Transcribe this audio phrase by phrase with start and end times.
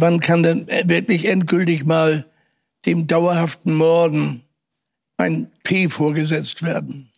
[0.00, 2.24] Wann kann denn wirklich endgültig mal
[2.86, 4.42] dem dauerhaften Morden
[5.16, 7.10] ein P vorgesetzt werden?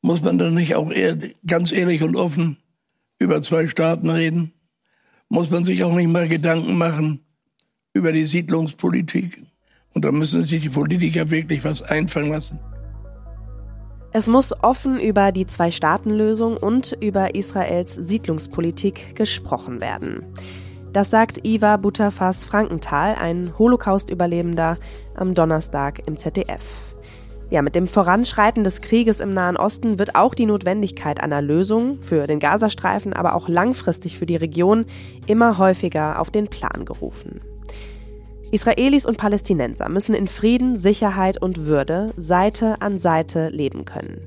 [0.00, 2.56] Muss man dann nicht auch eher, ganz ehrlich und offen
[3.18, 4.52] über zwei Staaten reden?
[5.28, 7.20] Muss man sich auch nicht mal Gedanken machen
[7.92, 9.42] über die Siedlungspolitik?
[9.92, 12.60] Und da müssen sich die Politiker wirklich was einfallen lassen.
[14.10, 20.24] Es muss offen über die Zwei-Staaten-Lösung und über Israels Siedlungspolitik gesprochen werden.
[20.94, 24.78] Das sagt Iva Butterfass Frankenthal, ein Holocaust-Überlebender,
[25.14, 26.88] am Donnerstag im ZDF.
[27.50, 32.00] Ja, mit dem Voranschreiten des Krieges im Nahen Osten wird auch die Notwendigkeit einer Lösung
[32.00, 34.86] für den Gazastreifen, aber auch langfristig für die Region
[35.26, 37.40] immer häufiger auf den Plan gerufen.
[38.50, 44.20] Israelis und Palästinenser müssen in Frieden, Sicherheit und Würde Seite an Seite leben können.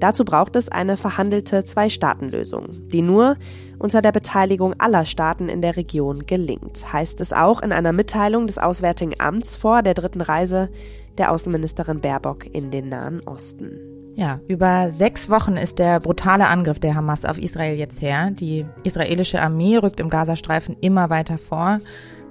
[0.00, 3.36] Dazu braucht es eine verhandelte Zwei-Staaten-Lösung, die nur
[3.78, 8.46] unter der Beteiligung aller Staaten in der Region gelingt, heißt es auch in einer Mitteilung
[8.46, 10.70] des Auswärtigen Amts vor der dritten Reise
[11.18, 13.78] der Außenministerin Baerbock in den Nahen Osten.
[14.16, 18.30] Ja, über sechs Wochen ist der brutale Angriff der Hamas auf Israel jetzt her.
[18.30, 21.78] Die israelische Armee rückt im Gazastreifen immer weiter vor.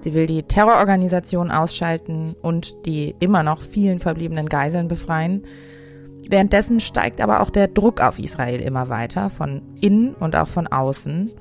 [0.06, 5.48] Sie will die Terrororganisation ausschalten und die immer noch vielen verbliebenen Geiseln befreien.
[6.30, 10.68] Währenddessen steigt aber auch der Druck auf Israel immer weiter, von innen und auch von
[10.68, 11.32] außen.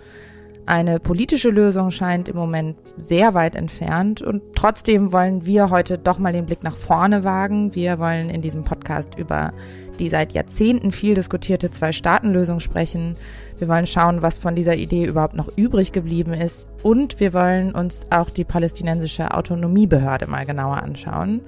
[0.64, 6.18] Eine politische Lösung scheint im Moment sehr weit entfernt und trotzdem wollen wir heute doch
[6.18, 7.74] mal den Blick nach vorne wagen.
[7.74, 9.52] Wir wollen in diesem Podcast über
[9.98, 13.14] die seit Jahrzehnten viel diskutierte Zwei-Staaten-Lösung sprechen.
[13.58, 17.74] Wir wollen schauen, was von dieser Idee überhaupt noch übrig geblieben ist und wir wollen
[17.74, 21.40] uns auch die palästinensische Autonomiebehörde mal genauer anschauen,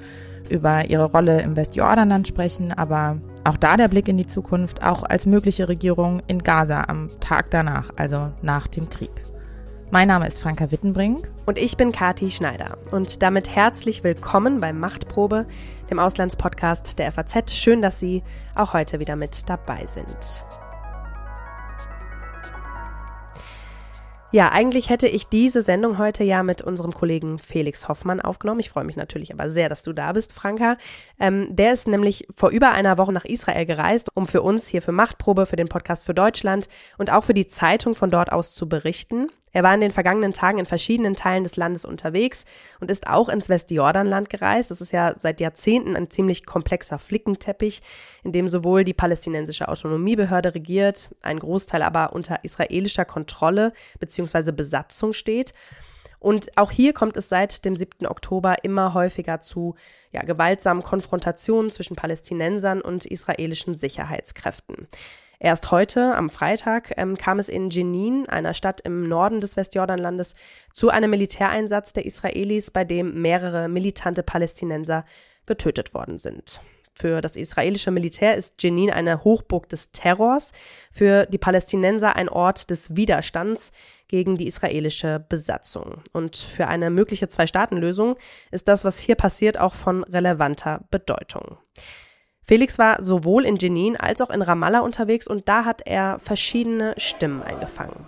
[0.49, 5.03] über ihre Rolle im Westjordanland sprechen, aber auch da der Blick in die Zukunft, auch
[5.03, 9.11] als mögliche Regierung in Gaza am Tag danach, also nach dem Krieg.
[9.93, 11.31] Mein Name ist Franka Wittenbrink.
[11.47, 12.77] Und ich bin Kati Schneider.
[12.91, 15.47] Und damit herzlich willkommen beim Machtprobe,
[15.91, 17.53] dem Auslandspodcast der FAZ.
[17.53, 18.23] Schön, dass Sie
[18.55, 20.45] auch heute wieder mit dabei sind.
[24.33, 28.61] Ja, eigentlich hätte ich diese Sendung heute ja mit unserem Kollegen Felix Hoffmann aufgenommen.
[28.61, 30.77] Ich freue mich natürlich aber sehr, dass du da bist, Franka.
[31.21, 34.83] Ähm, der ist nämlich vor über einer Woche nach Israel gereist, um für uns hier
[34.83, 36.69] für Machtprobe, für den Podcast für Deutschland
[36.99, 39.31] und auch für die Zeitung von dort aus zu berichten.
[39.57, 42.45] Er war in den vergangenen Tagen in verschiedenen Teilen des Landes unterwegs
[42.79, 44.71] und ist auch ins Westjordanland gereist.
[44.71, 47.81] Das ist ja seit Jahrzehnten ein ziemlich komplexer Flickenteppich,
[48.23, 54.53] in dem sowohl die palästinensische Autonomiebehörde regiert, ein Großteil aber unter israelischer Kontrolle bzw.
[54.53, 55.55] Besatzung steht.
[56.19, 58.07] Und auch hier kommt es seit dem 7.
[58.07, 59.75] Oktober immer häufiger zu
[60.13, 64.87] ja, gewaltsamen Konfrontationen zwischen Palästinensern und israelischen Sicherheitskräften.
[65.39, 70.35] Erst heute, am Freitag, ähm, kam es in Jenin, einer Stadt im Norden des Westjordanlandes,
[70.73, 75.05] zu einem Militäreinsatz der Israelis, bei dem mehrere militante Palästinenser
[75.45, 76.61] getötet worden sind.
[76.99, 80.53] Für das israelische Militär ist Jenin eine Hochburg des Terrors,
[80.91, 83.71] für die Palästinenser ein Ort des Widerstands
[84.09, 86.03] gegen die israelische Besatzung.
[86.13, 88.17] Und für eine mögliche Zwei-Staaten-Lösung
[88.51, 91.59] ist das, was hier passiert, auch von relevanter Bedeutung.
[92.49, 96.95] Felix war sowohl in Jenin als auch in Ramallah unterwegs und da hat er verschiedene
[96.97, 98.07] Stimmen eingefangen.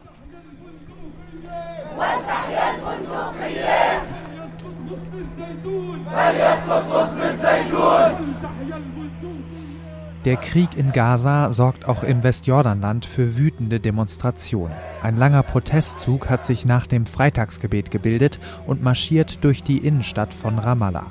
[10.24, 14.76] Der Krieg in Gaza sorgt auch im Westjordanland für wütende Demonstrationen.
[15.02, 18.38] Ein langer Protestzug hat sich nach dem Freitagsgebet gebildet
[18.68, 21.06] und marschiert durch die Innenstadt von Ramallah.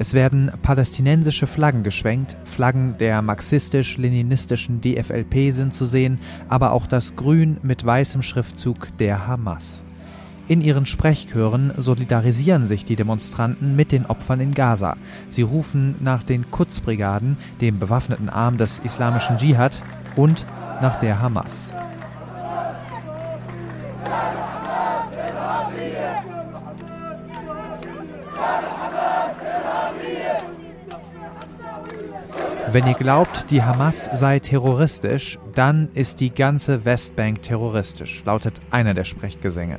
[0.00, 7.16] Es werden palästinensische Flaggen geschwenkt, Flaggen der marxistisch-leninistischen DFLP sind zu sehen, aber auch das
[7.16, 9.82] Grün mit weißem Schriftzug der Hamas.
[10.46, 14.96] In ihren Sprechchören solidarisieren sich die Demonstranten mit den Opfern in Gaza.
[15.28, 19.82] Sie rufen nach den Quds-Brigaden, dem bewaffneten Arm des islamischen Dschihad,
[20.16, 20.46] und
[20.80, 21.72] nach der Hamas.
[32.70, 38.92] Wenn ihr glaubt, die Hamas sei terroristisch, dann ist die ganze Westbank terroristisch, lautet einer
[38.92, 39.78] der Sprechgesänge.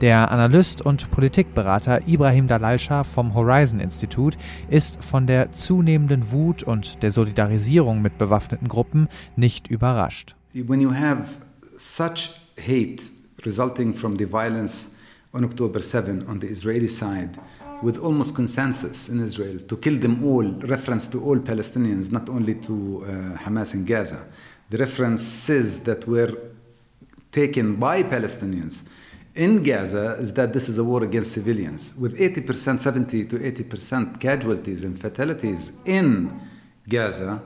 [0.00, 4.36] Der Analyst und Politikberater Ibrahim Dalalscha vom Horizon Institut
[4.68, 10.34] ist von der zunehmenden Wut und der Solidarisierung mit bewaffneten Gruppen nicht überrascht.
[10.52, 11.22] When you have
[11.78, 13.04] such hate
[13.44, 14.96] resulting from the violence
[15.32, 17.30] on October 7 on the Israeli side,
[17.82, 20.44] with almost consensus in Israel to kill them all,
[20.74, 23.08] reference to all Palestinians, not only to uh,
[23.38, 24.26] Hamas in Gaza.
[24.70, 26.32] The references that were
[27.30, 28.84] taken by Palestinians
[29.34, 34.18] in Gaza is that this is a war against civilians, with 80%, 70 to 80%
[34.18, 36.40] casualties and fatalities in
[36.88, 37.42] Gaza.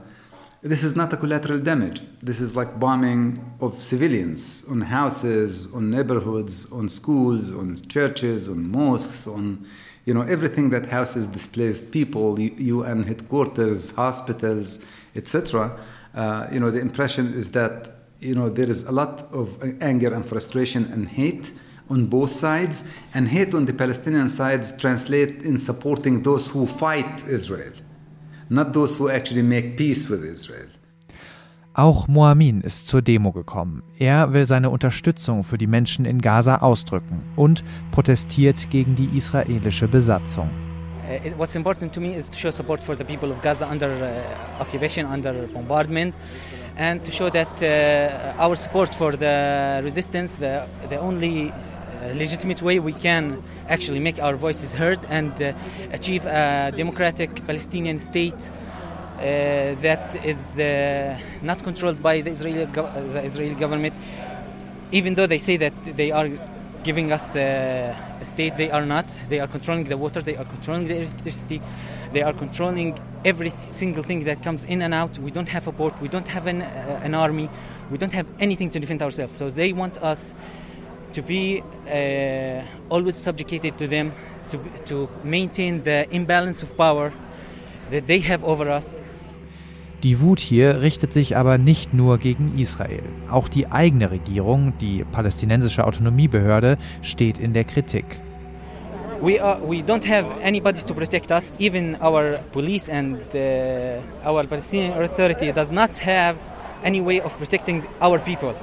[0.62, 2.02] This is not a collateral damage.
[2.22, 8.70] This is like bombing of civilians on houses, on neighborhoods, on schools, on churches, on
[8.70, 9.66] mosques, on
[10.10, 14.84] you know everything that houses displaced people, UN headquarters, hospitals,
[15.14, 15.78] etc.
[16.12, 17.76] Uh, you know the impression is that
[18.18, 19.46] you know there is a lot of
[19.80, 21.52] anger and frustration and hate
[21.88, 22.82] on both sides,
[23.14, 27.72] and hate on the Palestinian sides translate in supporting those who fight Israel,
[28.48, 30.70] not those who actually make peace with Israel.
[31.80, 33.82] Auch Moamin ist zur Demo gekommen.
[33.98, 39.88] Er will seine Unterstützung für die Menschen in Gaza ausdrücken und protestiert gegen die israelische
[39.88, 40.50] Besatzung.
[41.08, 43.88] Uh, what's important to me is to show support for the people of Gaza under
[43.88, 46.14] uh, occupation, under bombardment,
[46.76, 51.50] and to show that uh, our support for the resistance, the, the only
[52.14, 55.52] legitimate way we can actually make our voices heard and uh,
[55.92, 58.69] achieve a democratic Palestinian state uh,
[59.20, 63.94] that is uh, not controlled by the Israeli, the Israeli government,
[64.93, 66.28] even though they say that they are
[66.82, 69.06] giving us a state, they are not.
[69.28, 71.61] They are controlling the water, they are controlling the electricity,
[72.12, 75.19] they are controlling every single thing that comes in and out.
[75.19, 77.50] We don't have a port, we don't have an, uh, an army,
[77.90, 79.34] we don't have anything to defend ourselves.
[79.34, 80.32] So they want us
[81.12, 84.12] to be uh, always subjugated to them,
[84.49, 87.12] to, to maintain the imbalance of power
[87.90, 89.02] that they have over us.
[90.02, 93.02] Die Wut hier richtet sich aber nicht nur gegen Israel.
[93.31, 98.05] Auch die eigene Regierung, die palästinensische Autonomiebehörde, steht in der Kritik.
[99.20, 101.52] We, are, we don't have anybody to protect us.
[101.58, 106.37] Even our police and uh, our Palestinian Authority does not have
[106.82, 108.55] any way of protecting our people.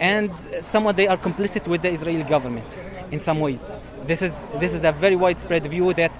[0.00, 0.30] and
[0.60, 2.78] somewhat they are complicit with the Israeli government
[3.10, 3.72] in some ways.
[4.06, 6.12] This is this is a very widespread view that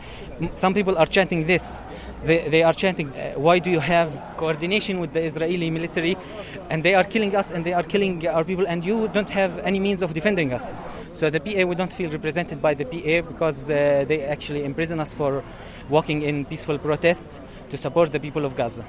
[0.55, 1.83] some people are chanting this.
[2.21, 6.17] They, they are chanting, uh, "Why do you have coordination with the Israeli military,
[6.71, 9.59] and they are killing us and they are killing our people, and you don't have
[9.61, 10.75] any means of defending us?"
[11.13, 15.01] So the PA we don't feel represented by the PA because uh, they actually imprison
[15.01, 15.43] us for
[15.89, 17.41] walking in peaceful protests
[17.71, 18.85] to support the people of Gaza.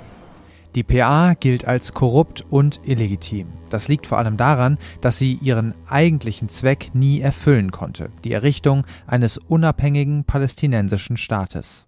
[0.75, 3.47] Die PA gilt als korrupt und illegitim.
[3.71, 8.85] Das liegt vor allem daran, dass sie ihren eigentlichen Zweck nie erfüllen konnte, die Errichtung
[9.07, 11.87] eines unabhängigen palästinensischen Staates.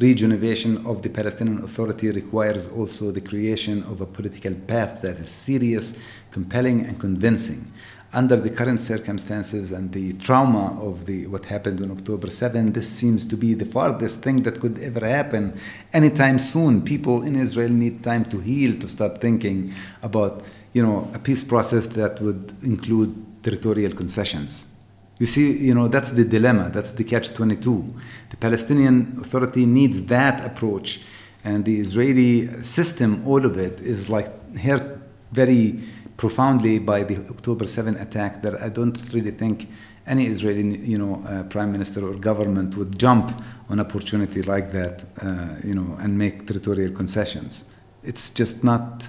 [0.00, 5.28] Regeneration of the Palestinian Authority requires also the creation of a political path that is
[5.28, 5.94] serious,
[6.32, 7.66] compelling and convincing.
[8.14, 12.88] Under the current circumstances and the trauma of the what happened on October 7, this
[12.88, 15.58] seems to be the farthest thing that could ever happen
[15.94, 16.82] anytime soon.
[16.82, 19.72] People in Israel need time to heal, to start thinking
[20.02, 20.42] about
[20.74, 24.68] you know a peace process that would include territorial concessions.
[25.18, 26.70] You see, you know that's the dilemma.
[26.70, 27.94] That's the catch-22.
[28.30, 31.00] The Palestinian Authority needs that approach,
[31.44, 35.00] and the Israeli system, all of it, is like here
[35.32, 35.80] very
[36.22, 39.66] profoundly by the October 7 attack that I don't really think
[40.06, 43.26] any Israeli, you know, uh, prime minister or government would jump
[43.68, 47.64] on opportunity like that, uh, you know, and make territorial concessions.
[48.04, 49.08] It's just not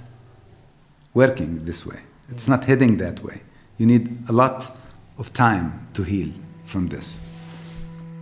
[1.13, 2.00] working this way.
[2.31, 3.44] It's not heading that way.
[3.77, 4.71] You need a lot
[5.19, 6.29] of time to heal
[6.65, 7.22] from this.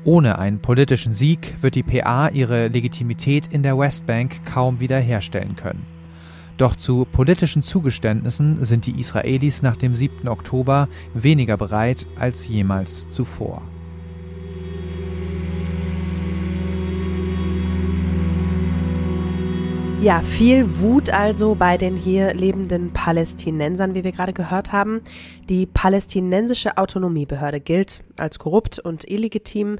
[0.04, 5.91] Ohne einen politischen Sieg wird die PA ihre Legitimität in der Westbank kaum wiederherstellen können.
[6.62, 10.28] Doch zu politischen Zugeständnissen sind die Israelis nach dem 7.
[10.28, 13.64] Oktober weniger bereit als jemals zuvor.
[20.02, 25.02] Ja, viel Wut also bei den hier lebenden Palästinensern, wie wir gerade gehört haben.
[25.50, 29.78] Die palästinensische Autonomiebehörde gilt als korrupt und illegitim.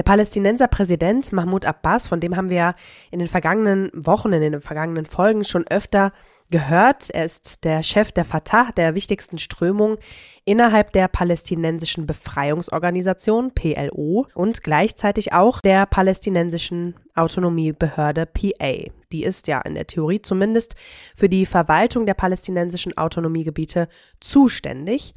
[0.00, 2.74] Der Palästinenser Präsident Mahmoud Abbas, von dem haben wir
[3.10, 6.14] in den vergangenen Wochen, in den vergangenen Folgen schon öfter
[6.50, 7.10] gehört.
[7.10, 9.98] Er ist der Chef der Fatah, der wichtigsten Strömung
[10.46, 18.90] innerhalb der palästinensischen Befreiungsorganisation PLO und gleichzeitig auch der palästinensischen Autonomiebehörde PA.
[19.12, 20.76] Die ist ja in der Theorie zumindest
[21.14, 23.86] für die Verwaltung der palästinensischen Autonomiegebiete
[24.18, 25.12] zuständig.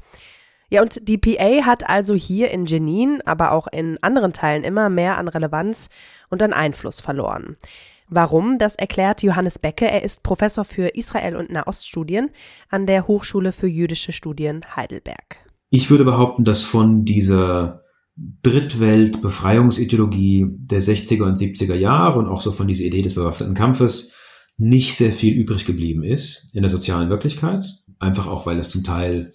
[0.69, 4.89] Ja, und die PA hat also hier in Jenin, aber auch in anderen Teilen immer
[4.89, 5.89] mehr an Relevanz
[6.29, 7.57] und an Einfluss verloren.
[8.09, 9.89] Warum, das erklärt Johannes Becke.
[9.89, 12.31] Er ist Professor für Israel- und Nahoststudien
[12.69, 15.37] an der Hochschule für jüdische Studien Heidelberg.
[15.69, 17.81] Ich würde behaupten, dass von dieser
[18.15, 24.13] Drittwelt-Befreiungsideologie der 60er und 70er Jahre und auch so von dieser Idee des bewaffneten Kampfes
[24.57, 27.65] nicht sehr viel übrig geblieben ist in der sozialen Wirklichkeit.
[27.97, 29.33] Einfach auch, weil es zum Teil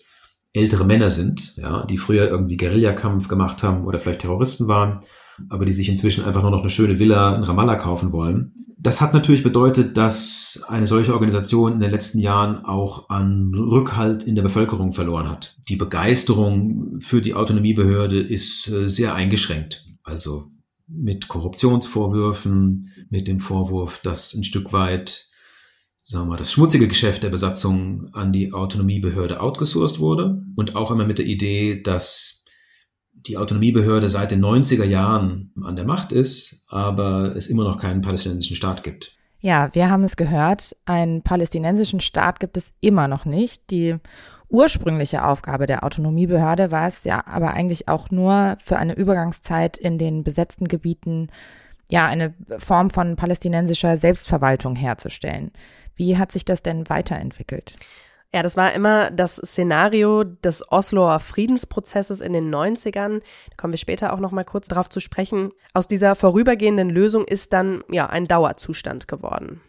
[0.54, 5.00] ältere Männer sind, ja, die früher irgendwie Guerillakampf gemacht haben oder vielleicht Terroristen waren,
[5.48, 8.54] aber die sich inzwischen einfach nur noch eine schöne Villa in Ramallah kaufen wollen.
[8.78, 14.22] Das hat natürlich bedeutet, dass eine solche Organisation in den letzten Jahren auch an Rückhalt
[14.22, 15.56] in der Bevölkerung verloren hat.
[15.68, 19.84] Die Begeisterung für die Autonomiebehörde ist äh, sehr eingeschränkt.
[20.02, 20.50] Also
[20.86, 25.27] mit Korruptionsvorwürfen, mit dem Vorwurf, dass ein Stück weit
[26.08, 30.90] sagen wir mal, das schmutzige Geschäft der Besatzung an die Autonomiebehörde outgesourced wurde und auch
[30.90, 32.44] immer mit der Idee, dass
[33.12, 38.00] die Autonomiebehörde seit den 90er Jahren an der Macht ist, aber es immer noch keinen
[38.00, 39.16] palästinensischen Staat gibt.
[39.40, 43.70] Ja, wir haben es gehört, einen palästinensischen Staat gibt es immer noch nicht.
[43.70, 43.96] Die
[44.48, 49.98] ursprüngliche Aufgabe der Autonomiebehörde war es ja aber eigentlich auch nur für eine Übergangszeit in
[49.98, 51.28] den besetzten Gebieten
[51.90, 55.50] ja eine Form von palästinensischer Selbstverwaltung herzustellen.
[55.98, 57.74] Wie hat sich das denn weiterentwickelt?
[58.32, 63.20] Ja, das war immer das Szenario des Osloer Friedensprozesses in den 90ern.
[63.20, 65.50] Da kommen wir später auch noch mal kurz darauf zu sprechen.
[65.72, 69.62] Aus dieser vorübergehenden Lösung ist dann ja ein Dauerzustand geworden.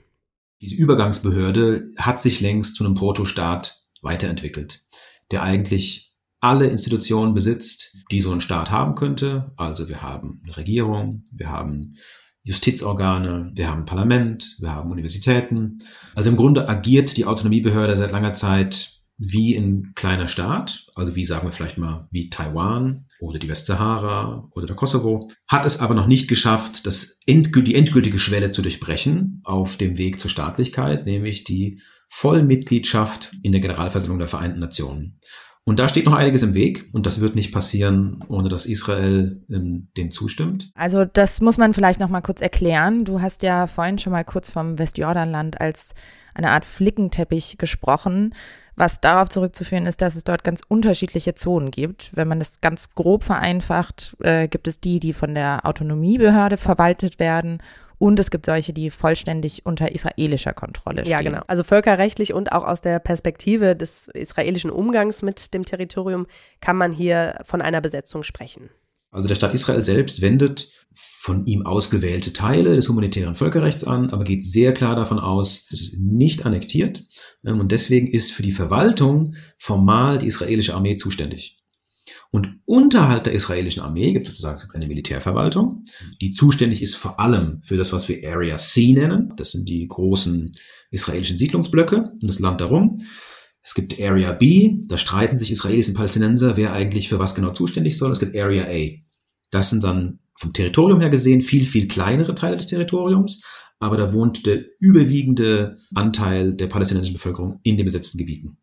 [0.61, 4.85] Diese Übergangsbehörde hat sich längst zu einem Protostaat weiterentwickelt,
[5.31, 9.51] der eigentlich alle Institutionen besitzt, die so ein Staat haben könnte.
[9.55, 11.95] Also wir haben eine Regierung, wir haben
[12.49, 15.77] Justizorgane, wir haben Parlament, wir haben Universitäten.
[16.15, 21.25] Also im Grunde agiert die Autonomiebehörde seit langer Zeit wie ein kleiner Staat, also wie
[21.25, 25.93] sagen wir vielleicht mal wie Taiwan oder die Westsahara oder der Kosovo, hat es aber
[25.93, 31.05] noch nicht geschafft, das endgült, die endgültige Schwelle zu durchbrechen auf dem Weg zur Staatlichkeit,
[31.05, 35.19] nämlich die Vollmitgliedschaft in der Generalversammlung der Vereinten Nationen.
[35.69, 39.39] Und da steht noch einiges im Weg und das wird nicht passieren, ohne dass Israel
[39.51, 40.71] ähm, dem zustimmt.
[40.73, 43.05] Also das muss man vielleicht noch mal kurz erklären.
[43.05, 45.93] Du hast ja vorhin schon mal kurz vom Westjordanland als
[46.33, 48.33] eine Art Flickenteppich gesprochen,
[48.77, 52.15] was darauf zurückzuführen ist, dass es dort ganz unterschiedliche Zonen gibt.
[52.15, 57.19] Wenn man das ganz grob vereinfacht, äh, gibt es die, die von der Autonomiebehörde verwaltet
[57.19, 57.61] werden
[57.99, 61.11] und es gibt solche, die vollständig unter israelischer Kontrolle stehen.
[61.11, 61.41] Ja, genau.
[61.47, 66.25] Also völkerrechtlich und auch aus der Perspektive des israelischen Umgangs mit dem Territorium
[66.61, 68.69] kann man hier von einer Besetzung sprechen.
[69.11, 74.23] Also der Staat Israel selbst wendet von ihm ausgewählte Teile des humanitären Völkerrechts an, aber
[74.23, 77.03] geht sehr klar davon aus, es ist nicht annektiert.
[77.43, 81.58] Ähm, und deswegen ist für die Verwaltung formal die israelische Armee zuständig.
[82.31, 85.83] Und unterhalb der israelischen Armee gibt es sozusagen eine Militärverwaltung,
[86.21, 89.33] die zuständig ist vor allem für das, was wir Area C nennen.
[89.35, 90.51] Das sind die großen
[90.91, 93.01] israelischen Siedlungsblöcke und das Land darum.
[93.61, 97.51] Es gibt Area B, da streiten sich Israelis und Palästinenser, wer eigentlich für was genau
[97.51, 98.11] zuständig soll.
[98.11, 98.89] Es gibt Area A.
[99.51, 103.41] Das sind dann vom Territorium her gesehen viel, viel kleinere Teile des Territoriums,
[103.79, 108.57] aber da wohnt der überwiegende Anteil der palästinensischen Bevölkerung in den besetzten Gebieten.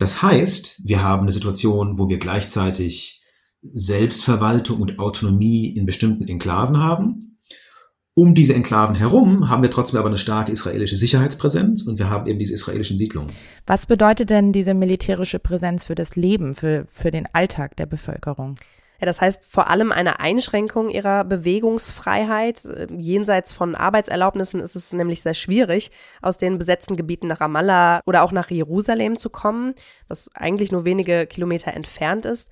[0.00, 3.22] Das heißt, wir haben eine Situation, wo wir gleichzeitig
[3.60, 7.38] Selbstverwaltung und Autonomie in bestimmten Enklaven haben.
[8.14, 12.26] Um diese Enklaven herum haben wir trotzdem aber eine starke israelische Sicherheitspräsenz und wir haben
[12.26, 13.30] eben diese israelischen Siedlungen.
[13.66, 18.56] Was bedeutet denn diese militärische Präsenz für das Leben, für, für den Alltag der Bevölkerung?
[19.00, 22.68] Ja, das heißt vor allem eine Einschränkung ihrer Bewegungsfreiheit.
[22.96, 25.90] Jenseits von Arbeitserlaubnissen ist es nämlich sehr schwierig,
[26.20, 29.74] aus den besetzten Gebieten nach Ramallah oder auch nach Jerusalem zu kommen,
[30.08, 32.50] was eigentlich nur wenige Kilometer entfernt ist.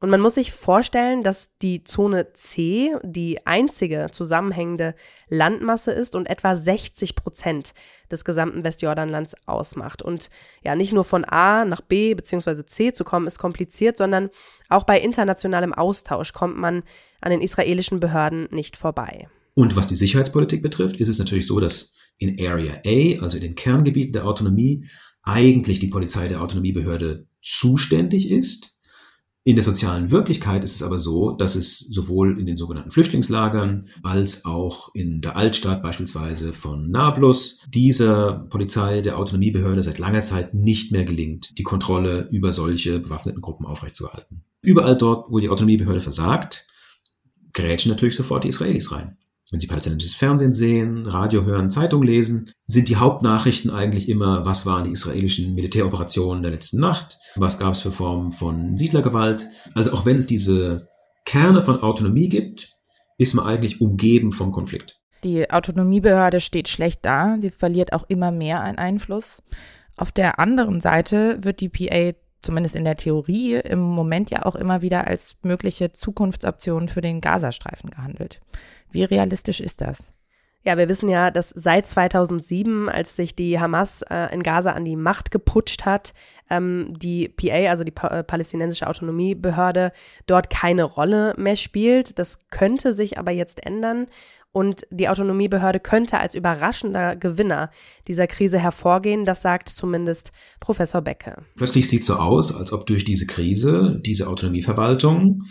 [0.00, 4.94] Und man muss sich vorstellen, dass die Zone C die einzige zusammenhängende
[5.28, 7.72] Landmasse ist und etwa 60 Prozent
[8.10, 10.00] des gesamten Westjordanlands ausmacht.
[10.02, 10.30] Und
[10.62, 12.64] ja, nicht nur von A nach B bzw.
[12.64, 14.30] C zu kommen, ist kompliziert, sondern
[14.68, 16.84] auch bei internationalem Austausch kommt man
[17.20, 19.26] an den israelischen Behörden nicht vorbei.
[19.54, 23.42] Und was die Sicherheitspolitik betrifft, ist es natürlich so, dass in Area A, also in
[23.42, 24.86] den Kerngebieten der Autonomie,
[25.24, 28.77] eigentlich die Polizei der Autonomiebehörde zuständig ist.
[29.44, 33.86] In der sozialen Wirklichkeit ist es aber so, dass es sowohl in den sogenannten Flüchtlingslagern
[34.02, 40.52] als auch in der Altstadt beispielsweise von Nablus dieser Polizei der Autonomiebehörde seit langer Zeit
[40.52, 44.44] nicht mehr gelingt, die Kontrolle über solche bewaffneten Gruppen aufrechtzuerhalten.
[44.60, 46.66] Überall dort, wo die Autonomiebehörde versagt,
[47.54, 49.16] grätschen natürlich sofort die Israelis rein.
[49.50, 54.66] Wenn Sie palästinensisches Fernsehen sehen, Radio hören, Zeitung lesen, sind die Hauptnachrichten eigentlich immer, was
[54.66, 59.46] waren die israelischen Militäroperationen der letzten Nacht, was gab es für Formen von Siedlergewalt.
[59.74, 60.86] Also auch wenn es diese
[61.24, 62.68] Kerne von Autonomie gibt,
[63.16, 65.00] ist man eigentlich umgeben vom Konflikt.
[65.24, 69.42] Die Autonomiebehörde steht schlecht da, sie verliert auch immer mehr an Einfluss.
[69.96, 72.12] Auf der anderen Seite wird die PA
[72.42, 77.20] zumindest in der Theorie im Moment ja auch immer wieder als mögliche Zukunftsoption für den
[77.20, 78.40] Gazastreifen gehandelt.
[78.90, 80.12] Wie realistisch ist das?
[80.64, 84.84] Ja, wir wissen ja, dass seit 2007, als sich die Hamas äh, in Gaza an
[84.84, 86.12] die Macht geputscht hat,
[86.50, 89.92] ähm, die PA, also die pa äh, palästinensische Autonomiebehörde,
[90.26, 92.18] dort keine Rolle mehr spielt.
[92.18, 94.08] Das könnte sich aber jetzt ändern.
[94.50, 97.70] Und die Autonomiebehörde könnte als überraschender Gewinner
[98.08, 99.24] dieser Krise hervorgehen.
[99.24, 101.44] Das sagt zumindest Professor Becke.
[101.56, 105.44] Plötzlich sieht es so aus, als ob durch diese Krise diese Autonomieverwaltung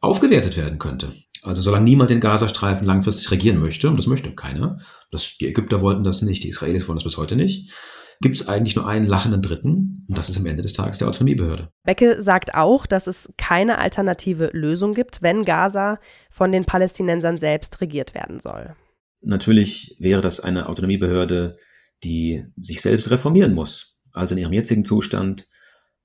[0.00, 1.12] aufgewertet werden könnte.
[1.42, 4.78] Also solange niemand den Gazastreifen langfristig regieren möchte, und das möchte keiner,
[5.10, 7.72] das, die Ägypter wollten das nicht, die Israelis wollen das bis heute nicht,
[8.20, 11.04] gibt es eigentlich nur einen lachenden Dritten und das ist am Ende des Tages die
[11.04, 11.70] Autonomiebehörde.
[11.84, 15.98] Becke sagt auch, dass es keine alternative Lösung gibt, wenn Gaza
[16.30, 18.74] von den Palästinensern selbst regiert werden soll.
[19.20, 21.56] Natürlich wäre das eine Autonomiebehörde,
[22.04, 23.96] die sich selbst reformieren muss.
[24.12, 25.48] Also in ihrem jetzigen Zustand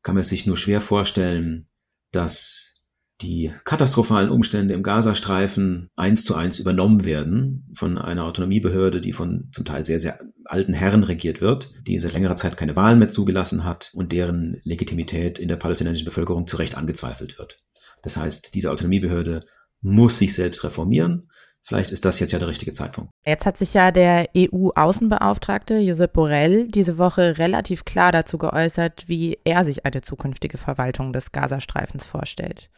[0.02, 1.68] kann man sich nur schwer vorstellen,
[2.12, 2.73] dass
[3.22, 9.50] die katastrophalen Umstände im Gazastreifen eins zu eins übernommen werden von einer Autonomiebehörde, die von
[9.52, 13.08] zum Teil sehr, sehr alten Herren regiert wird, die seit längerer Zeit keine Wahlen mehr
[13.08, 17.62] zugelassen hat und deren Legitimität in der palästinensischen Bevölkerung zu Recht angezweifelt wird.
[18.02, 19.42] Das heißt, diese Autonomiebehörde
[19.82, 21.30] muss sich selbst reformieren
[21.66, 23.10] Vielleicht ist das jetzt ja der richtige Zeitpunkt.
[23.26, 29.40] Jetzt hat sich ja der EU-Außenbeauftragte Josep Borrell diese Woche relativ klar dazu geäußert, wie
[29.46, 32.70] er sich eine zukünftige Verwaltung des Gazastreifens vorstellt.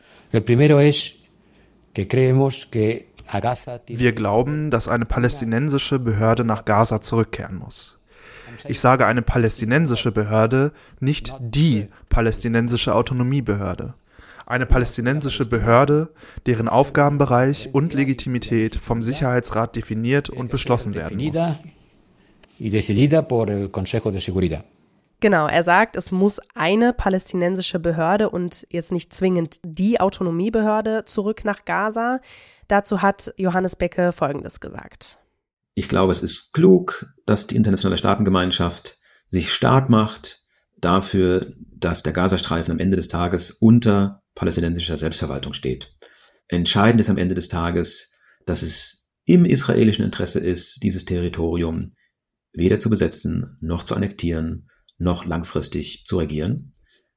[3.87, 7.97] Wir glauben, dass eine palästinensische Behörde nach Gaza zurückkehren muss.
[8.67, 13.95] Ich sage eine palästinensische Behörde, nicht die palästinensische Autonomiebehörde
[14.45, 16.13] eine palästinensische Behörde,
[16.45, 21.35] deren Aufgabenbereich und Legitimität vom Sicherheitsrat definiert und beschlossen werden muss.
[25.21, 31.45] Genau, er sagt, es muss eine palästinensische Behörde und jetzt nicht zwingend die Autonomiebehörde zurück
[31.45, 32.19] nach Gaza.
[32.67, 35.17] Dazu hat Johannes Becke Folgendes gesagt.
[35.73, 40.43] Ich glaube, es ist klug, dass die internationale Staatengemeinschaft sich stark macht
[40.77, 45.95] dafür, dass der Gazastreifen am Ende des Tages unter palästinensischer Selbstverwaltung steht.
[46.47, 48.11] Entscheidend ist am Ende des Tages,
[48.45, 51.91] dass es im israelischen Interesse ist, dieses Territorium
[52.53, 56.71] weder zu besetzen, noch zu annektieren, noch langfristig zu regieren.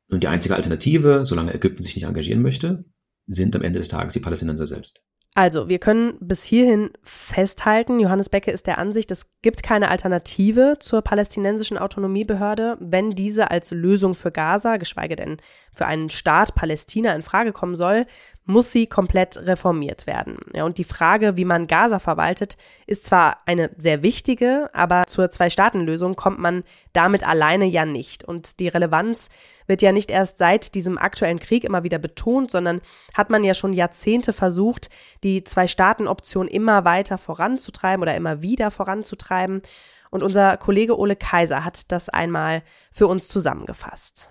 [0.08, 2.84] Und die einzige Alternative, solange Ägypten sich nicht engagieren möchte,
[3.26, 5.02] sind am Ende des Tages die Palästinenser selbst.
[5.38, 10.78] Also, wir können bis hierhin festhalten, Johannes Becke ist der Ansicht, es gibt keine Alternative
[10.80, 15.36] zur palästinensischen Autonomiebehörde, wenn diese als Lösung für Gaza, geschweige denn
[15.72, 18.06] für einen Staat Palästina in Frage kommen soll,
[18.46, 20.38] muss sie komplett reformiert werden.
[20.54, 22.56] Ja, und die Frage, wie man Gaza verwaltet,
[22.88, 28.24] ist zwar eine sehr wichtige, aber zur Zwei-Staaten-Lösung kommt man damit alleine ja nicht.
[28.24, 29.28] Und die Relevanz
[29.68, 32.80] wird ja nicht erst seit diesem aktuellen Krieg immer wieder betont, sondern
[33.14, 34.90] hat man ja schon Jahrzehnte versucht,
[35.22, 39.62] die Zwei-Staaten-Option immer weiter voranzutreiben oder immer wieder voranzutreiben.
[40.10, 44.30] Und unser Kollege Ole Kaiser hat das einmal für uns zusammengefasst.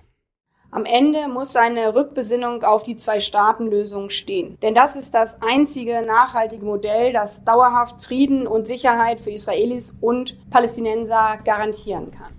[0.69, 4.59] Am Ende muss eine Rückbesinnung auf die Zwei-Staaten-Lösung stehen.
[4.61, 10.37] Denn das ist das einzige nachhaltige Modell, das dauerhaft Frieden und Sicherheit für Israelis und
[10.49, 12.36] Palästinenser garantieren kann.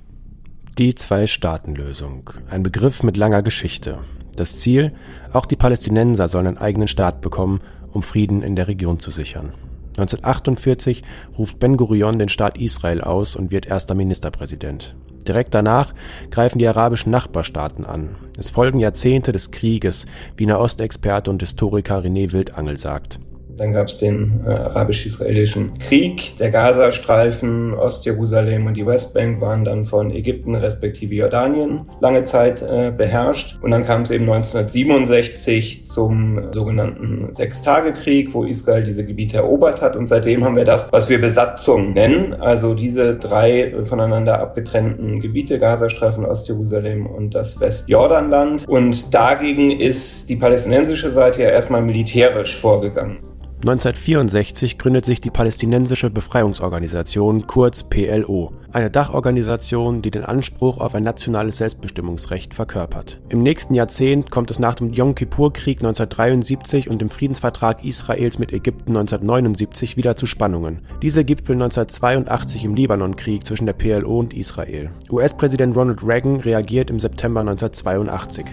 [0.78, 2.30] Die Zwei-Staaten-Lösung.
[2.48, 3.98] Ein Begriff mit langer Geschichte.
[4.36, 4.92] Das Ziel,
[5.32, 7.58] auch die Palästinenser sollen einen eigenen Staat bekommen,
[7.90, 9.54] um Frieden in der Region zu sichern.
[9.96, 11.02] 1948
[11.36, 14.94] ruft Ben Gurion den Staat Israel aus und wird erster Ministerpräsident.
[15.26, 15.94] Direkt danach
[16.30, 18.14] greifen die arabischen Nachbarstaaten an.
[18.38, 23.18] Es folgen Jahrzehnte des Krieges, wie Nahostexperte und Historiker René Wildangel sagt.
[23.58, 26.36] Dann gab es den äh, arabisch-israelischen Krieg.
[26.38, 32.92] Der Gazastreifen, Ostjerusalem und die Westbank waren dann von Ägypten respektive Jordanien lange Zeit äh,
[32.96, 33.58] beherrscht.
[33.60, 39.96] Und dann kam es eben 1967 zum sogenannten Sechstagekrieg, wo Israel diese Gebiete erobert hat.
[39.96, 42.34] Und seitdem haben wir das, was wir Besatzung nennen.
[42.34, 48.68] Also diese drei voneinander abgetrennten Gebiete, Gazastreifen, Ostjerusalem und das Westjordanland.
[48.68, 53.18] Und dagegen ist die palästinensische Seite ja erstmal militärisch vorgegangen.
[53.60, 61.02] 1964 gründet sich die Palästinensische Befreiungsorganisation, kurz PLO, eine Dachorganisation, die den Anspruch auf ein
[61.02, 63.20] nationales Selbstbestimmungsrecht verkörpert.
[63.30, 68.52] Im nächsten Jahrzehnt kommt es nach dem Yom Kippur-Krieg 1973 und dem Friedensvertrag Israels mit
[68.52, 70.82] Ägypten 1979 wieder zu Spannungen.
[71.02, 74.90] Diese gipfeln 1982 im Libanonkrieg zwischen der PLO und Israel.
[75.10, 78.44] US-Präsident Ronald Reagan reagiert im September 1982.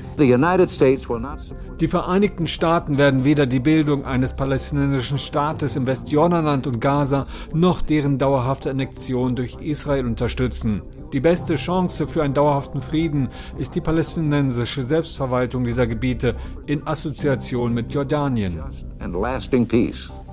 [1.80, 7.82] Die Vereinigten Staaten werden weder die Bildung eines palästinensischen Staates im Westjordanland und Gaza noch
[7.82, 10.82] deren dauerhafte Annexion durch Israel unterstützen.
[11.14, 17.74] Die beste Chance für einen dauerhaften Frieden ist die palästinensische Selbstverwaltung dieser Gebiete in Assoziation
[17.74, 18.62] mit Jordanien.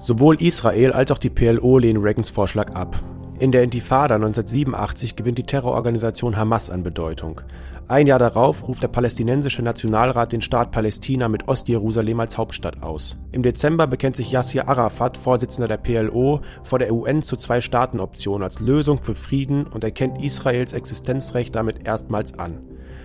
[0.01, 3.01] Sowohl Israel als auch die PLO lehnen Reagans Vorschlag ab.
[3.39, 7.41] In der Intifada 1987 gewinnt die Terrororganisation Hamas an Bedeutung.
[7.89, 13.17] Ein Jahr darauf ruft der palästinensische Nationalrat den Staat Palästina mit Ostjerusalem als Hauptstadt aus.
[13.33, 18.61] Im Dezember bekennt sich Yassir Arafat, Vorsitzender der PLO, vor der UN zur Zwei-Staaten-Option als
[18.61, 22.61] Lösung für Frieden und erkennt Israels Existenzrecht damit erstmals an.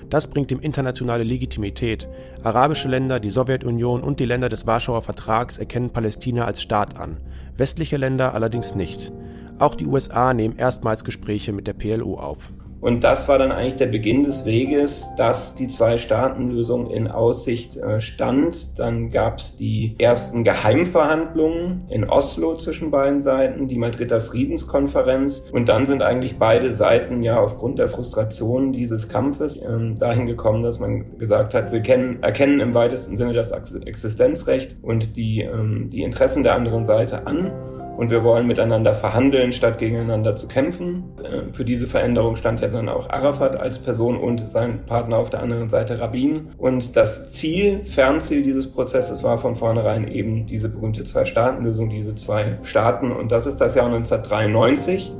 [0.09, 2.07] Das bringt ihm internationale Legitimität.
[2.43, 7.17] Arabische Länder, die Sowjetunion und die Länder des Warschauer Vertrags erkennen Palästina als Staat an,
[7.57, 9.11] westliche Länder allerdings nicht.
[9.59, 12.51] Auch die USA nehmen erstmals Gespräche mit der PLO auf.
[12.79, 17.99] Und das war dann eigentlich der Beginn des Weges, dass die Zwei-Staaten-Lösung in Aussicht äh,
[17.99, 18.77] stand.
[18.77, 25.45] Dann gab es die ersten Geheimverhandlungen in Oslo zwischen beiden Seiten, die Madrider Friedenskonferenz.
[25.51, 30.63] Und dann sind eigentlich beide Seiten ja aufgrund der Frustration dieses Kampfes äh, dahin gekommen,
[30.63, 35.89] dass man gesagt hat, wir kennen, erkennen im weitesten Sinne das Existenzrecht und die, ähm,
[35.89, 37.51] die Interessen der anderen Seite an
[37.97, 41.03] und wir wollen miteinander verhandeln, statt gegeneinander zu kämpfen.
[41.23, 45.29] Äh, für diese Veränderung stand ja dann auch Arafat als Person und sein Partner auf
[45.29, 46.49] der anderen Seite Rabin.
[46.57, 52.59] Und das Ziel, Fernziel dieses Prozesses war von vornherein eben diese berühmte Zwei-Staaten-Lösung, diese zwei
[52.63, 53.11] Staaten.
[53.11, 55.11] Und das ist das Jahr 1993.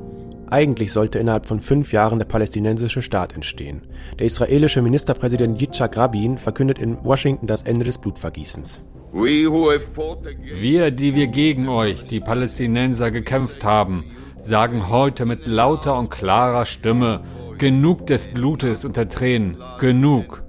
[0.50, 3.82] Eigentlich sollte innerhalb von fünf Jahren der palästinensische Staat entstehen.
[4.18, 8.82] Der israelische Ministerpräsident Yitzhak Rabin verkündet in Washington das Ende des Blutvergießens.
[9.12, 14.06] Wir, die wir gegen euch, die Palästinenser, gekämpft haben,
[14.40, 17.22] sagen heute mit lauter und klarer Stimme,
[17.58, 20.44] genug des Blutes und der Tränen, genug.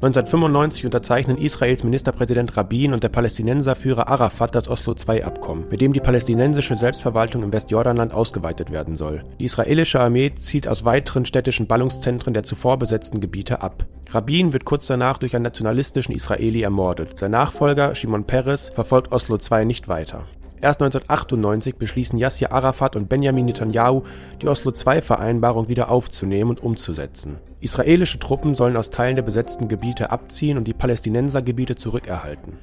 [0.00, 6.76] 1995 unterzeichnen Israels Ministerpräsident Rabin und der Palästinenserführer Arafat das Oslo-II-Abkommen, mit dem die palästinensische
[6.76, 9.24] Selbstverwaltung im Westjordanland ausgeweitet werden soll.
[9.40, 13.86] Die israelische Armee zieht aus weiteren städtischen Ballungszentren der zuvor besetzten Gebiete ab.
[14.10, 17.18] Rabin wird kurz danach durch einen nationalistischen Israeli ermordet.
[17.18, 20.26] Sein Nachfolger Shimon Peres verfolgt Oslo II nicht weiter.
[20.60, 24.04] Erst 1998 beschließen Yassir Arafat und Benjamin Netanyahu,
[24.42, 27.38] die Oslo-II-Vereinbarung wieder aufzunehmen und umzusetzen.
[27.60, 32.58] Israelische Truppen sollen aus Teilen der besetzten Gebiete abziehen und die Palästinensergebiete zurückerhalten.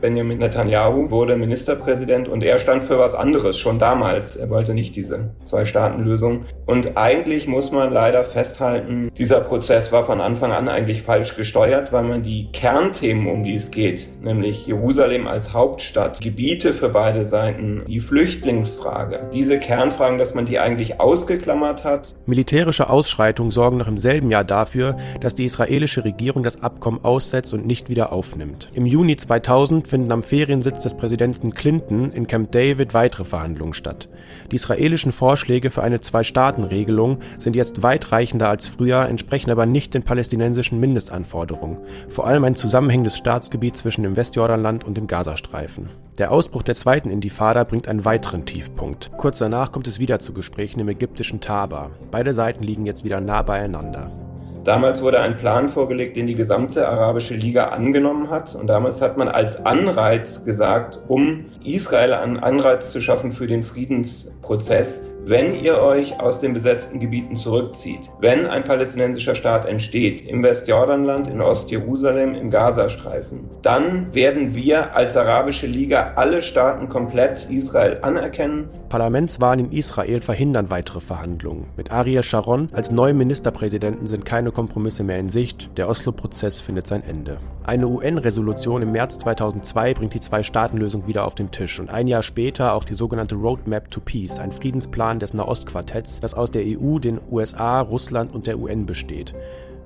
[0.00, 4.36] Benjamin Netanyahu wurde Ministerpräsident und er stand für was anderes schon damals.
[4.36, 6.46] Er wollte nicht diese Zwei-Staaten-Lösung.
[6.66, 11.92] Und eigentlich muss man leider festhalten, dieser Prozess war von Anfang an eigentlich falsch gesteuert,
[11.92, 17.26] weil man die Kernthemen, um die es geht, nämlich Jerusalem als Hauptstadt, Gebiete für beide
[17.26, 22.14] Seiten, die Flüchtlingsfrage, diese Kernfragen, dass man die eigentlich ausgeklammert hat.
[22.26, 27.52] Militärische Ausschreitungen sorgen noch im selben Jahr dafür, dass die israelische Regierung das Abkommen aussetzt
[27.52, 28.70] und nicht wieder aufnimmt.
[28.72, 34.08] Im Juni 2000 finden am Feriensitz des Präsidenten Clinton in Camp David weitere Verhandlungen statt.
[34.50, 40.04] Die israelischen Vorschläge für eine Zwei-Staaten-Regelung sind jetzt weitreichender als früher, entsprechen aber nicht den
[40.04, 45.90] palästinensischen Mindestanforderungen, vor allem ein zusammenhängendes Staatsgebiet zwischen dem Westjordanland und dem Gazastreifen.
[46.18, 49.10] Der Ausbruch der zweiten Intifada bringt einen weiteren Tiefpunkt.
[49.16, 51.90] Kurz danach kommt es wieder zu Gesprächen im ägyptischen Taba.
[52.10, 54.29] Beide Seiten liegen jetzt wieder nah beieinander.
[54.64, 58.54] Damals wurde ein Plan vorgelegt, den die gesamte Arabische Liga angenommen hat.
[58.54, 63.62] Und damals hat man als Anreiz gesagt, um Israel einen Anreiz zu schaffen für den
[63.62, 70.42] Friedensprozess, wenn ihr euch aus den besetzten Gebieten zurückzieht, wenn ein palästinensischer Staat entsteht, im
[70.42, 77.98] Westjordanland, in Ostjerusalem, im Gazastreifen, dann werden wir als Arabische Liga alle Staaten komplett Israel
[78.02, 78.68] anerkennen.
[78.88, 81.66] Parlamentswahlen in Israel verhindern weitere Verhandlungen.
[81.76, 85.70] Mit Ariel Sharon als neuem Ministerpräsidenten sind keine Kompromisse mehr in Sicht.
[85.76, 87.38] Der Oslo-Prozess findet sein Ende.
[87.64, 92.22] Eine UN-Resolution im März 2002 bringt die Zwei-Staaten-Lösung wieder auf den Tisch und ein Jahr
[92.22, 96.98] später auch die sogenannte Roadmap to Peace, ein Friedensplan des Nahostquartetts, das aus der EU,
[96.98, 99.34] den USA, Russland und der UN besteht.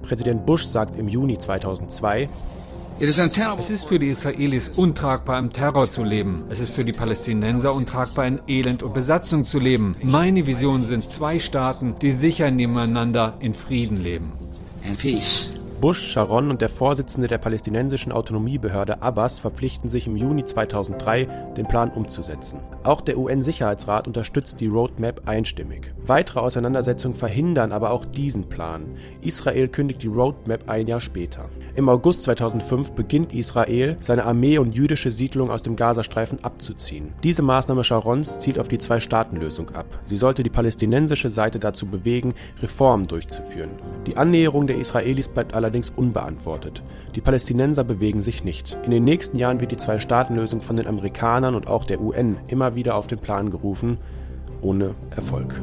[0.03, 2.29] Präsident Bush sagt im Juni 2002,
[3.01, 6.45] es ist für die Israelis untragbar, im Terror zu leben.
[6.49, 9.97] Es ist für die Palästinenser untragbar, in Elend und Besatzung zu leben.
[10.03, 14.33] Meine Vision sind zwei Staaten, die sicher nebeneinander in Frieden leben.
[14.87, 15.55] And peace.
[15.81, 21.67] Bush, Sharon und der Vorsitzende der palästinensischen Autonomiebehörde Abbas verpflichten sich im Juni 2003, den
[21.67, 22.61] Plan umzusetzen.
[22.85, 25.93] Auch der UN-Sicherheitsrat unterstützt die Roadmap einstimmig.
[26.07, 28.97] Weitere Auseinandersetzungen verhindern aber auch diesen Plan.
[29.21, 31.49] Israel kündigt die Roadmap ein Jahr später.
[31.75, 37.13] Im August 2005 beginnt Israel, seine Armee und jüdische Siedlung aus dem Gazastreifen abzuziehen.
[37.23, 39.87] Diese Maßnahme Sharons zielt auf die Zwei-Staaten-Lösung ab.
[40.05, 43.71] Sie sollte die palästinensische Seite dazu bewegen, Reformen durchzuführen.
[44.07, 46.83] Die Annäherung der Israelis bleibt allerdings allerdings unbeantwortet.
[47.14, 48.79] Die Palästinenser bewegen sich nicht.
[48.85, 52.74] In den nächsten Jahren wird die Zwei-Staaten-Lösung von den Amerikanern und auch der UN immer
[52.74, 53.98] wieder auf den Plan gerufen,
[54.61, 55.61] ohne Erfolg.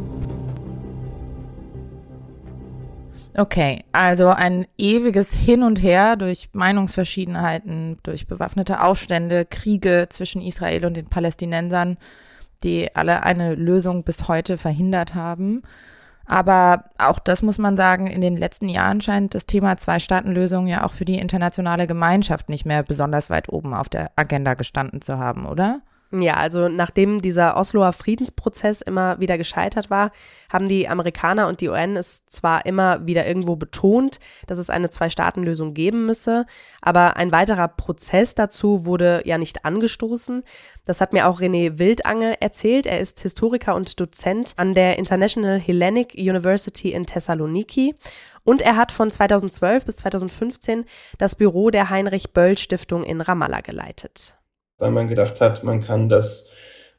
[3.38, 10.86] Okay, also ein ewiges Hin und Her durch Meinungsverschiedenheiten, durch bewaffnete Aufstände, Kriege zwischen Israel
[10.86, 11.98] und den Palästinensern,
[12.64, 15.62] die alle eine Lösung bis heute verhindert haben.
[16.26, 20.86] Aber auch das muss man sagen, in den letzten Jahren scheint das Thema Zwei-Staaten-Lösung ja
[20.86, 25.18] auch für die internationale Gemeinschaft nicht mehr besonders weit oben auf der Agenda gestanden zu
[25.18, 25.82] haben, oder?
[26.14, 30.12] Ja, also nachdem dieser Osloer Friedensprozess immer wieder gescheitert war,
[30.52, 34.90] haben die Amerikaner und die UN es zwar immer wieder irgendwo betont, dass es eine
[34.90, 36.46] Zwei-Staaten-Lösung geben müsse,
[36.82, 40.44] aber ein weiterer Prozess dazu wurde ja nicht angestoßen.
[40.86, 42.88] Das hat mir auch René Wildangel erzählt.
[42.88, 47.96] Er ist Historiker und Dozent an der International Hellenic University in Thessaloniki
[48.44, 50.84] und er hat von 2012 bis 2015
[51.18, 54.36] das Büro der Heinrich Böll Stiftung in Ramallah geleitet
[54.82, 56.48] weil man gedacht hat, man kann das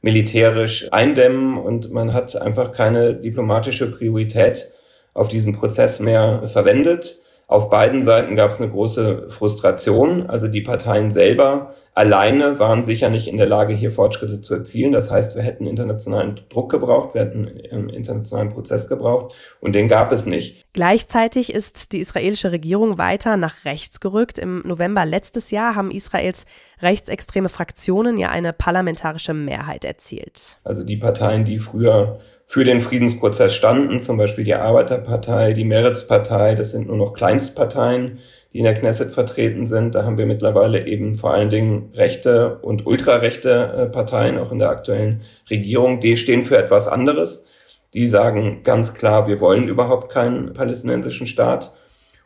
[0.01, 4.71] militärisch eindämmen und man hat einfach keine diplomatische Priorität
[5.13, 7.17] auf diesen Prozess mehr verwendet.
[7.47, 10.25] Auf beiden Seiten gab es eine große Frustration.
[10.27, 14.91] Also die Parteien selber alleine waren sicher nicht in der Lage, hier Fortschritte zu erzielen.
[14.91, 19.87] Das heißt, wir hätten internationalen Druck gebraucht, wir hätten einen internationalen Prozess gebraucht und den
[19.87, 20.65] gab es nicht.
[20.73, 24.39] Gleichzeitig ist die israelische Regierung weiter nach rechts gerückt.
[24.39, 26.45] Im November letztes Jahr haben Israels
[26.81, 30.59] rechtsextreme Fraktionen ja eine parlamentarische Mehrheit erzielt.
[30.63, 36.55] Also die Parteien, die früher für den Friedensprozess standen, zum Beispiel die Arbeiterpartei, die Meretz-Partei,
[36.55, 38.19] das sind nur noch Kleinstparteien,
[38.53, 39.95] die in der Knesset vertreten sind.
[39.95, 44.59] Da haben wir mittlerweile eben vor allen Dingen rechte und ultrarechte äh, Parteien, auch in
[44.59, 45.99] der aktuellen Regierung.
[45.99, 47.45] Die stehen für etwas anderes.
[47.93, 51.73] Die sagen ganz klar, wir wollen überhaupt keinen palästinensischen Staat.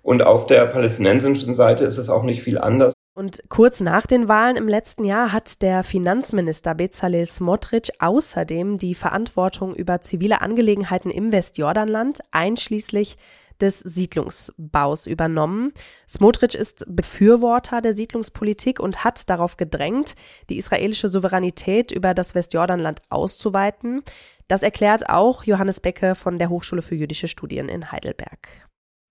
[0.02, 2.94] Und auf der palästinensischen Seite ist es auch nicht viel anders.
[3.14, 8.94] Und kurz nach den Wahlen im letzten Jahr hat der Finanzminister Bezalel Smotrich außerdem die
[8.94, 13.18] Verantwortung über zivile Angelegenheiten im Westjordanland, einschließlich
[13.62, 15.72] des Siedlungsbaus übernommen.
[16.08, 20.16] Smotrich ist Befürworter der Siedlungspolitik und hat darauf gedrängt,
[20.50, 24.02] die israelische Souveränität über das Westjordanland auszuweiten.
[24.48, 28.48] Das erklärt auch Johannes Becke von der Hochschule für jüdische Studien in Heidelberg.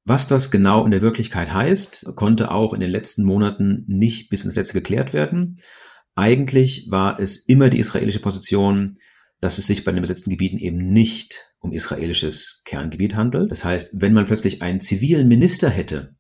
[0.05, 4.45] Was das genau in der Wirklichkeit heißt, konnte auch in den letzten Monaten nicht bis
[4.45, 5.59] ins Letzte geklärt werden.
[6.15, 8.95] Eigentlich war es immer die israelische Position,
[9.41, 13.51] dass es sich bei den besetzten Gebieten eben nicht um israelisches Kerngebiet handelt.
[13.51, 16.15] Das heißt, wenn man plötzlich einen zivilen Minister hätte,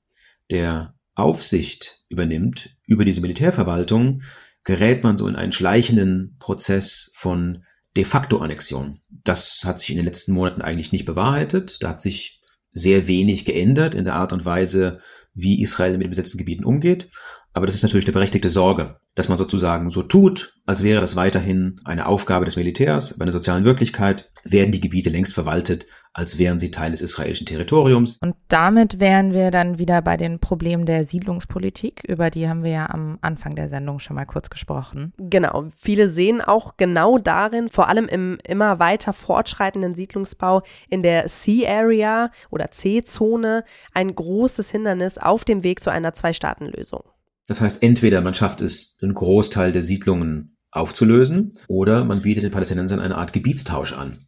[0.50, 4.22] der Aufsicht übernimmt über diese Militärverwaltung,
[4.64, 7.64] gerät man so in einen schleichenden Prozess von
[7.96, 9.00] de facto Annexion.
[9.08, 11.82] Das hat sich in den letzten Monaten eigentlich nicht bewahrheitet.
[11.82, 15.00] Da hat sich sehr wenig geändert in der Art und Weise,
[15.32, 17.08] wie Israel mit den besetzten Gebieten umgeht.
[17.56, 21.16] Aber das ist natürlich eine berechtigte Sorge, dass man sozusagen so tut, als wäre das
[21.16, 23.16] weiterhin eine Aufgabe des Militärs.
[23.16, 27.46] Bei einer sozialen Wirklichkeit werden die Gebiete längst verwaltet, als wären sie Teil des israelischen
[27.46, 28.18] Territoriums.
[28.20, 32.04] Und damit wären wir dann wieder bei den Problemen der Siedlungspolitik.
[32.06, 35.14] Über die haben wir ja am Anfang der Sendung schon mal kurz gesprochen.
[35.16, 35.64] Genau.
[35.74, 42.30] Viele sehen auch genau darin, vor allem im immer weiter fortschreitenden Siedlungsbau in der C-Area
[42.50, 43.64] oder C-Zone,
[43.94, 47.02] ein großes Hindernis auf dem Weg zu einer Zwei-Staaten-Lösung.
[47.46, 52.50] Das heißt, entweder man schafft es, einen Großteil der Siedlungen aufzulösen, oder man bietet den
[52.50, 54.26] Palästinensern eine Art Gebietstausch an.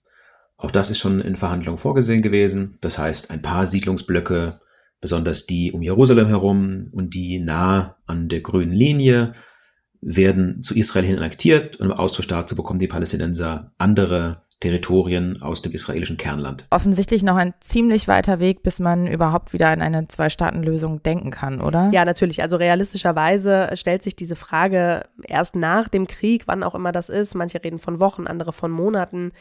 [0.57, 2.78] Auch das ist schon in Verhandlungen vorgesehen gewesen.
[2.81, 4.59] Das heißt, ein paar Siedlungsblöcke,
[5.00, 9.35] besonders die um Jerusalem herum und die nah an der grünen Linie,
[10.00, 15.62] werden zu Israel hin annektiert und im Austausch dazu bekommen die Palästinenser andere Territorien aus
[15.62, 16.66] dem israelischen Kernland.
[16.71, 21.61] Offensichtlich noch ein ziemlich weiter Weg, bis man überhaupt wieder an eine Zwei-Staaten-Lösung denken kann,
[21.61, 21.90] oder?
[21.92, 22.42] Ja, natürlich.
[22.42, 27.35] Also realistischerweise stellt sich diese Frage erst nach dem Krieg, wann auch immer das ist.
[27.35, 29.33] Manche reden von Wochen, andere von Monaten.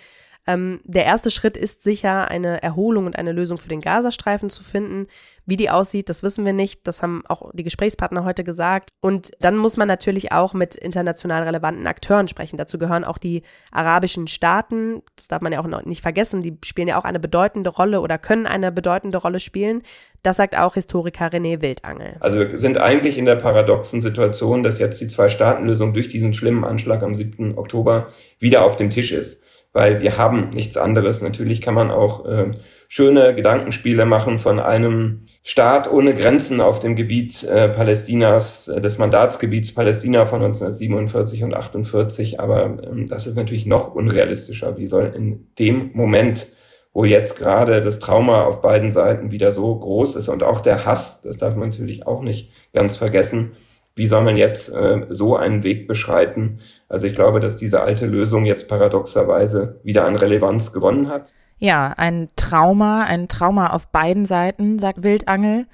[0.47, 4.63] Ähm, der erste Schritt ist sicher, eine Erholung und eine Lösung für den Gazastreifen zu
[4.63, 5.07] finden.
[5.45, 6.87] Wie die aussieht, das wissen wir nicht.
[6.87, 8.91] Das haben auch die Gesprächspartner heute gesagt.
[9.01, 12.55] Und dann muss man natürlich auch mit international relevanten Akteuren sprechen.
[12.55, 15.01] Dazu gehören auch die arabischen Staaten.
[15.17, 16.41] Das darf man ja auch nicht vergessen.
[16.41, 19.83] Die spielen ja auch eine bedeutende Rolle oder können eine bedeutende Rolle spielen.
[20.23, 22.15] Das sagt auch Historiker René Wildangel.
[22.21, 26.63] Also wir sind eigentlich in der paradoxen Situation, dass jetzt die Zwei-Staaten-Lösung durch diesen schlimmen
[26.63, 27.57] Anschlag am 7.
[27.57, 28.07] Oktober
[28.39, 29.41] wieder auf dem Tisch ist
[29.77, 31.21] weil wir haben nichts anderes.
[31.21, 32.49] Natürlich kann man auch äh,
[32.87, 38.97] schöne Gedankenspiele machen von einem Staat ohne Grenzen auf dem Gebiet äh, Palästinas, äh, des
[38.97, 44.79] Mandatsgebiets Palästina von 1947 und 48, aber ähm, das ist natürlich noch unrealistischer.
[44.79, 46.47] Wie soll in dem Moment,
[46.91, 50.85] wo jetzt gerade das Trauma auf beiden Seiten wieder so groß ist und auch der
[50.85, 53.51] Hass, das darf man natürlich auch nicht ganz vergessen,
[53.97, 56.59] wie soll man jetzt äh, so einen Weg beschreiten?
[56.87, 61.33] Also ich glaube, dass diese alte Lösung jetzt paradoxerweise wieder an Relevanz gewonnen hat.
[61.59, 65.65] Ja, ein Trauma, ein Trauma auf beiden Seiten, sagt Wildangel.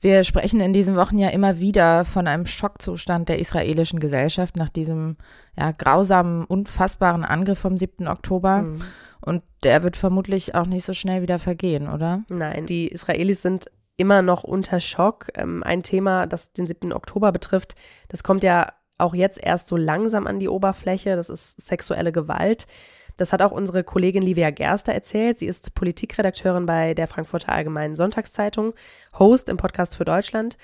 [0.00, 4.68] Wir sprechen in diesen Wochen ja immer wieder von einem Schockzustand der israelischen Gesellschaft nach
[4.68, 5.16] diesem
[5.58, 8.06] ja, grausamen, unfassbaren Angriff vom 7.
[8.06, 8.62] Oktober.
[8.62, 8.78] Mhm.
[9.22, 12.22] Und der wird vermutlich auch nicht so schnell wieder vergehen, oder?
[12.28, 13.66] Nein, die Israelis sind
[13.96, 15.28] immer noch unter Schock.
[15.34, 16.92] Ähm, ein Thema, das den 7.
[16.92, 17.74] Oktober betrifft,
[18.08, 21.16] das kommt ja auch jetzt erst so langsam an die Oberfläche.
[21.16, 22.66] Das ist sexuelle Gewalt.
[23.16, 25.38] Das hat auch unsere Kollegin Livia Gerster erzählt.
[25.38, 28.74] Sie ist Politikredakteurin bei der Frankfurter Allgemeinen Sonntagszeitung,
[29.18, 30.58] Host im Podcast für Deutschland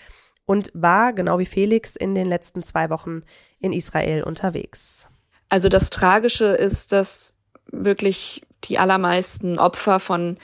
[0.45, 3.23] und war, genau wie Felix, in den letzten zwei Wochen
[3.59, 5.09] in Israel unterwegs.
[5.49, 7.37] Also das Tragische ist, dass
[7.71, 10.38] wirklich die allermeisten Opfer von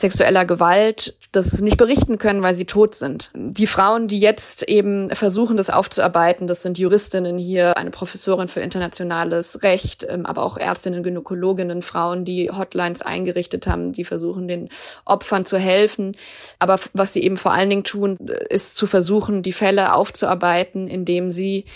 [0.00, 3.30] sexueller Gewalt das nicht berichten können, weil sie tot sind.
[3.34, 8.60] Die Frauen, die jetzt eben versuchen, das aufzuarbeiten, das sind Juristinnen hier, eine Professorin für
[8.60, 14.70] internationales Recht, ähm, aber auch Ärztinnen, Gynäkologinnen, Frauen, die Hotlines eingerichtet haben, die versuchen, den
[15.04, 16.16] Opfern zu helfen.
[16.58, 18.16] Aber was sie eben vor allen Dingen tun,
[18.48, 21.66] ist zu versuchen, die Fälle aufzuarbeiten, indem sie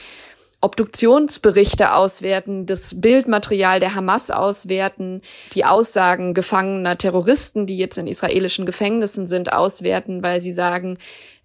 [0.63, 5.21] Obduktionsberichte auswerten, das Bildmaterial der Hamas auswerten,
[5.55, 10.99] die Aussagen gefangener Terroristen, die jetzt in israelischen Gefängnissen sind, auswerten, weil sie sagen,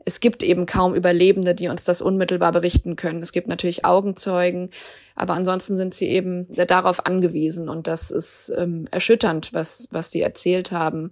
[0.07, 3.21] es gibt eben kaum Überlebende, die uns das unmittelbar berichten können.
[3.21, 4.69] Es gibt natürlich Augenzeugen,
[5.15, 10.21] aber ansonsten sind sie eben darauf angewiesen und das ist ähm, erschütternd, was, was sie
[10.21, 11.11] erzählt haben.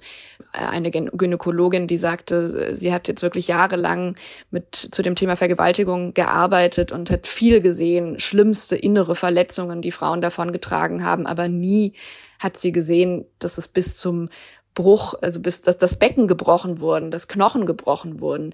[0.53, 4.15] Eine Gynäkologin, die sagte, sie hat jetzt wirklich jahrelang
[4.49, 10.21] mit zu dem Thema Vergewaltigung gearbeitet und hat viel gesehen, schlimmste innere Verletzungen, die Frauen
[10.21, 11.91] davon getragen haben, aber nie
[12.39, 14.29] hat sie gesehen, dass es bis zum
[14.75, 18.53] Bruch, also bis das, das Becken gebrochen wurden, das Knochen gebrochen wurden.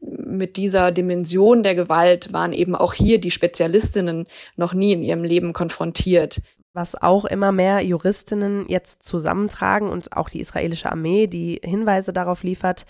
[0.00, 5.24] Mit dieser Dimension der Gewalt waren eben auch hier die Spezialistinnen noch nie in ihrem
[5.24, 6.42] Leben konfrontiert.
[6.72, 12.42] Was auch immer mehr Juristinnen jetzt zusammentragen und auch die israelische Armee, die Hinweise darauf
[12.42, 12.84] liefert,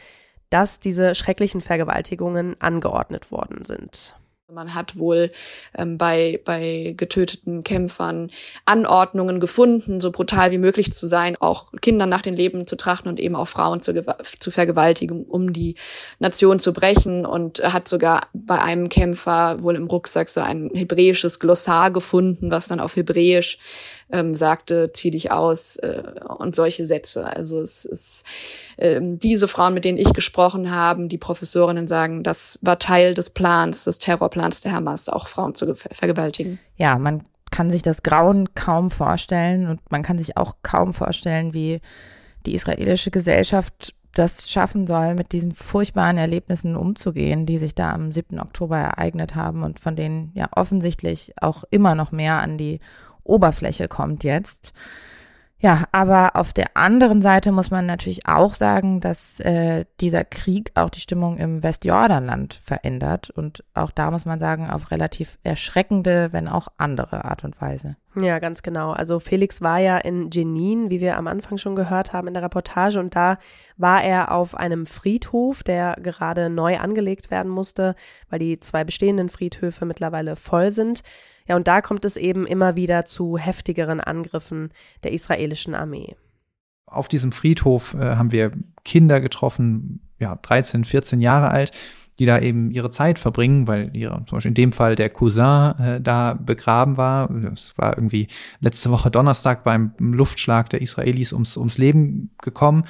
[0.50, 4.16] dass diese schrecklichen Vergewaltigungen angeordnet worden sind.
[4.52, 5.30] Man hat wohl
[5.76, 8.30] ähm, bei, bei getöteten Kämpfern
[8.64, 13.08] Anordnungen gefunden, so brutal wie möglich zu sein, auch Kindern nach den Leben zu trachten
[13.08, 13.94] und eben auch Frauen zu,
[14.40, 15.76] zu vergewaltigen, um die
[16.18, 17.26] Nation zu brechen.
[17.26, 22.66] Und hat sogar bei einem Kämpfer wohl im Rucksack so ein hebräisches Glossar gefunden, was
[22.66, 23.58] dann auf Hebräisch
[24.12, 26.02] ähm, sagte, zieh dich aus äh,
[26.38, 27.26] und solche Sätze.
[27.26, 28.24] Also es ist
[28.78, 33.30] ähm, diese Frauen, mit denen ich gesprochen habe, die Professorinnen sagen, das war Teil des
[33.30, 36.58] Plans, des Terrorplans der Hamas, auch Frauen zu vergewaltigen.
[36.76, 41.52] Ja, man kann sich das Grauen kaum vorstellen und man kann sich auch kaum vorstellen,
[41.52, 41.80] wie
[42.46, 48.10] die israelische Gesellschaft das schaffen soll, mit diesen furchtbaren Erlebnissen umzugehen, die sich da am
[48.10, 48.40] 7.
[48.40, 52.80] Oktober ereignet haben und von denen ja offensichtlich auch immer noch mehr an die
[53.30, 54.72] Oberfläche kommt jetzt.
[55.62, 60.72] Ja, aber auf der anderen Seite muss man natürlich auch sagen, dass äh, dieser Krieg
[60.74, 63.28] auch die Stimmung im Westjordanland verändert.
[63.28, 67.96] Und auch da muss man sagen, auf relativ erschreckende, wenn auch andere Art und Weise.
[68.16, 68.90] Ja, ganz genau.
[68.90, 72.42] Also Felix war ja in Jenin, wie wir am Anfang schon gehört haben in der
[72.42, 72.98] Reportage.
[72.98, 73.38] Und da
[73.76, 77.94] war er auf einem Friedhof, der gerade neu angelegt werden musste,
[78.28, 81.02] weil die zwei bestehenden Friedhöfe mittlerweile voll sind.
[81.46, 84.70] Ja, und da kommt es eben immer wieder zu heftigeren Angriffen
[85.04, 86.16] der israelischen Armee.
[86.86, 88.50] Auf diesem Friedhof äh, haben wir
[88.84, 91.70] Kinder getroffen, ja, 13, 14 Jahre alt,
[92.20, 95.72] die da eben ihre Zeit verbringen, weil ihre, zum Beispiel in dem Fall der Cousin
[95.80, 97.30] äh, da begraben war.
[97.50, 98.28] Es war irgendwie
[98.60, 102.84] letzte Woche Donnerstag beim Luftschlag der Israelis ums, ums Leben gekommen.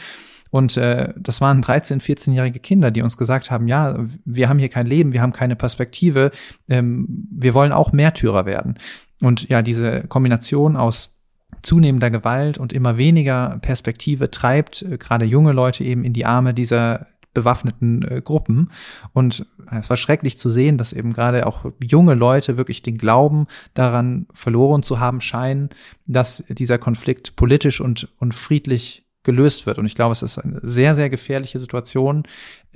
[0.50, 4.68] Und äh, das waren 13-, 14-jährige Kinder, die uns gesagt haben, ja, wir haben hier
[4.68, 6.32] kein Leben, wir haben keine Perspektive,
[6.68, 8.80] ähm, wir wollen auch Märtyrer werden.
[9.20, 11.20] Und ja, diese Kombination aus
[11.62, 16.52] zunehmender Gewalt und immer weniger Perspektive treibt äh, gerade junge Leute eben in die Arme
[16.52, 18.70] dieser bewaffneten äh, Gruppen.
[19.12, 23.46] Und es war schrecklich zu sehen, dass eben gerade auch junge Leute wirklich den Glauben
[23.74, 25.70] daran verloren zu haben scheinen,
[26.06, 29.78] dass dieser Konflikt politisch und, und friedlich gelöst wird.
[29.78, 32.24] Und ich glaube, es ist eine sehr, sehr gefährliche Situation,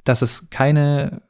[0.04, 1.22] dass es keine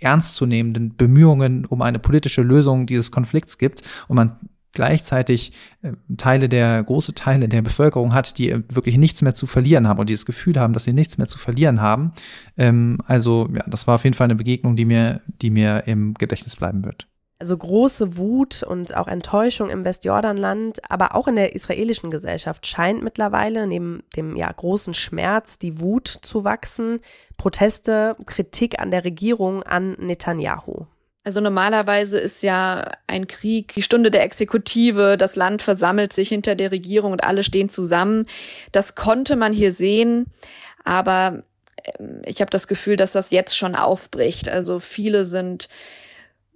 [0.00, 4.38] ernstzunehmenden Bemühungen um eine politische Lösung dieses Konflikts gibt und man
[4.72, 5.52] gleichzeitig
[5.82, 9.98] äh, Teile der, große Teile der Bevölkerung hat, die wirklich nichts mehr zu verlieren haben
[9.98, 12.12] und die das Gefühl haben, dass sie nichts mehr zu verlieren haben.
[12.56, 16.14] Ähm, also, ja, das war auf jeden Fall eine Begegnung, die mir, die mir im
[16.14, 17.08] Gedächtnis bleiben wird.
[17.40, 23.04] Also große Wut und auch Enttäuschung im Westjordanland, aber auch in der israelischen Gesellschaft scheint
[23.04, 26.98] mittlerweile neben dem ja großen Schmerz die Wut zu wachsen.
[27.36, 30.86] Proteste, Kritik an der Regierung, an Netanyahu.
[31.28, 36.54] Also normalerweise ist ja ein Krieg die Stunde der Exekutive, das Land versammelt sich hinter
[36.54, 38.24] der Regierung und alle stehen zusammen.
[38.72, 40.32] Das konnte man hier sehen,
[40.84, 41.42] aber
[42.00, 44.48] ähm, ich habe das Gefühl, dass das jetzt schon aufbricht.
[44.48, 45.68] Also viele sind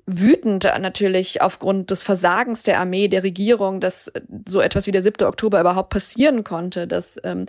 [0.07, 4.11] wütend natürlich aufgrund des Versagens der Armee, der Regierung, dass
[4.47, 5.27] so etwas wie der 7.
[5.27, 7.47] Oktober überhaupt passieren konnte, dass ähm,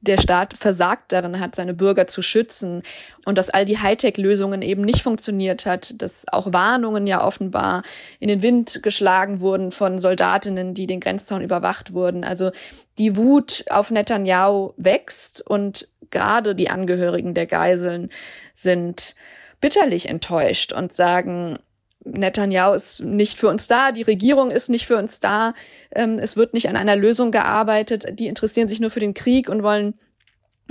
[0.00, 2.82] der Staat versagt darin hat, seine Bürger zu schützen
[3.24, 7.82] und dass all die Hightech-Lösungen eben nicht funktioniert hat, dass auch Warnungen ja offenbar
[8.20, 12.22] in den Wind geschlagen wurden von Soldatinnen, die den Grenzzaun überwacht wurden.
[12.22, 12.52] Also
[12.98, 18.10] die Wut auf Netanyahu wächst und gerade die Angehörigen der Geiseln
[18.54, 19.16] sind
[19.60, 21.58] bitterlich enttäuscht und sagen,
[22.04, 25.54] Netanyahu ist nicht für uns da, die Regierung ist nicht für uns da,
[25.94, 29.48] ähm, es wird nicht an einer Lösung gearbeitet, die interessieren sich nur für den Krieg
[29.48, 29.94] und wollen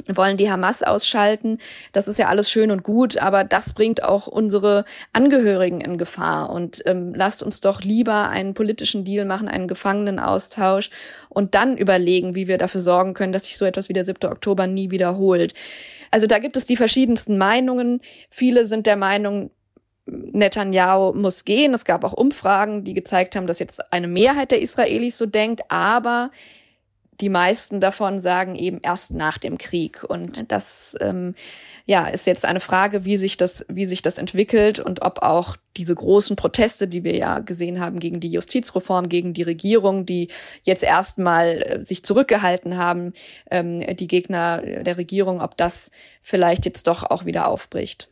[0.08, 1.58] wollen die Hamas ausschalten.
[1.92, 6.50] Das ist ja alles schön und gut, aber das bringt auch unsere Angehörigen in Gefahr.
[6.50, 10.90] Und ähm, lasst uns doch lieber einen politischen Deal machen, einen Gefangenenaustausch
[11.30, 14.30] und dann überlegen, wie wir dafür sorgen können, dass sich so etwas wie der 7.
[14.30, 15.54] Oktober nie wiederholt.
[16.12, 18.02] Also da gibt es die verschiedensten Meinungen.
[18.30, 19.52] Viele sind der Meinung,
[20.06, 21.74] Netanyahu muss gehen.
[21.74, 25.64] Es gab auch Umfragen, die gezeigt haben, dass jetzt eine Mehrheit der Israelis so denkt,
[25.70, 26.30] aber
[27.22, 30.04] die meisten davon sagen eben erst nach dem Krieg.
[30.04, 31.36] Und das ähm,
[31.86, 35.56] ja, ist jetzt eine Frage, wie sich das, wie sich das entwickelt und ob auch
[35.78, 40.30] diese großen Proteste, die wir ja gesehen haben gegen die Justizreform, gegen die Regierung, die
[40.64, 43.14] jetzt erstmal äh, sich zurückgehalten haben,
[43.52, 45.92] ähm, die Gegner der Regierung, ob das
[46.22, 48.10] vielleicht jetzt doch auch wieder aufbricht.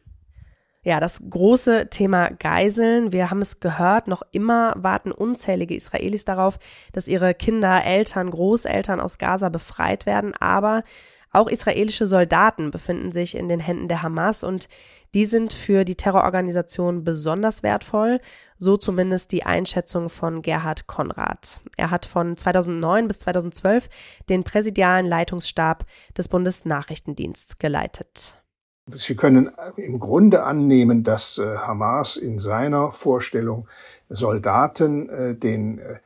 [0.86, 3.14] Ja, das große Thema Geiseln.
[3.14, 6.60] Wir haben es gehört, noch immer warten unzählige Israelis darauf,
[6.92, 10.34] dass ihre Kinder, Eltern, Großeltern aus Gaza befreit werden.
[10.36, 10.84] Aber
[11.32, 14.68] auch israelische Soldaten befinden sich in den Händen der Hamas und
[15.14, 18.20] die sind für die Terrororganisation besonders wertvoll,
[18.58, 21.62] so zumindest die Einschätzung von Gerhard Konrad.
[21.78, 23.90] Er hat von 2009 bis 2012
[24.28, 25.86] den präsidialen Leitungsstab
[26.18, 28.43] des Bundesnachrichtendiensts geleitet.
[28.88, 33.68] Sie können im Grunde annehmen, dass äh, Hamas in seiner Vorstellung
[34.10, 36.00] Soldaten äh, den äh,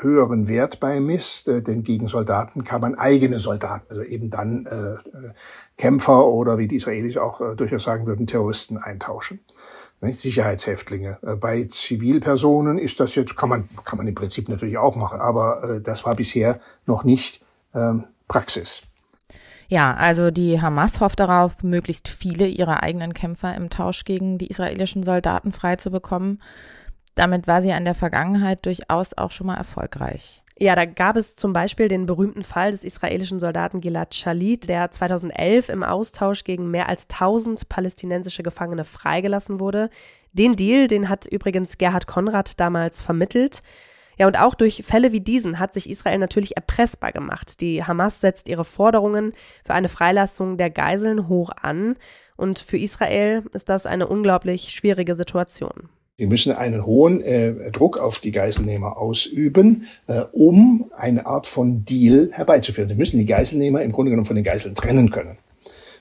[0.00, 4.68] höheren Wert beimisst, denn gegen Soldaten kann man eigene Soldaten, also eben dann
[5.78, 9.40] Kämpfer oder wie die Israelis auch durchaus sagen würden, Terroristen eintauschen.
[10.02, 11.16] Sicherheitshäftlinge.
[11.40, 15.80] Bei Zivilpersonen ist das jetzt, kann man, kann man im Prinzip natürlich auch machen, aber
[15.82, 17.42] das war bisher noch nicht
[17.74, 18.82] ähm, Praxis.
[19.70, 24.48] Ja, also die Hamas hofft darauf, möglichst viele ihrer eigenen Kämpfer im Tausch gegen die
[24.48, 26.42] israelischen Soldaten freizubekommen.
[27.14, 30.42] Damit war sie in der Vergangenheit durchaus auch schon mal erfolgreich.
[30.58, 34.90] Ja, da gab es zum Beispiel den berühmten Fall des israelischen Soldaten Gilad Shalit, der
[34.90, 39.88] 2011 im Austausch gegen mehr als 1000 palästinensische Gefangene freigelassen wurde.
[40.32, 43.62] Den Deal, den hat übrigens Gerhard Konrad damals vermittelt.
[44.20, 47.62] Ja, und auch durch Fälle wie diesen hat sich Israel natürlich erpressbar gemacht.
[47.62, 49.32] Die Hamas setzt ihre Forderungen
[49.64, 51.96] für eine Freilassung der Geiseln hoch an.
[52.36, 55.88] Und für Israel ist das eine unglaublich schwierige Situation.
[56.18, 61.86] Wir müssen einen hohen äh, Druck auf die Geiselnehmer ausüben, äh, um eine Art von
[61.86, 62.90] Deal herbeizuführen.
[62.90, 65.38] Wir müssen die Geiselnehmer im Grunde genommen von den Geiseln trennen können.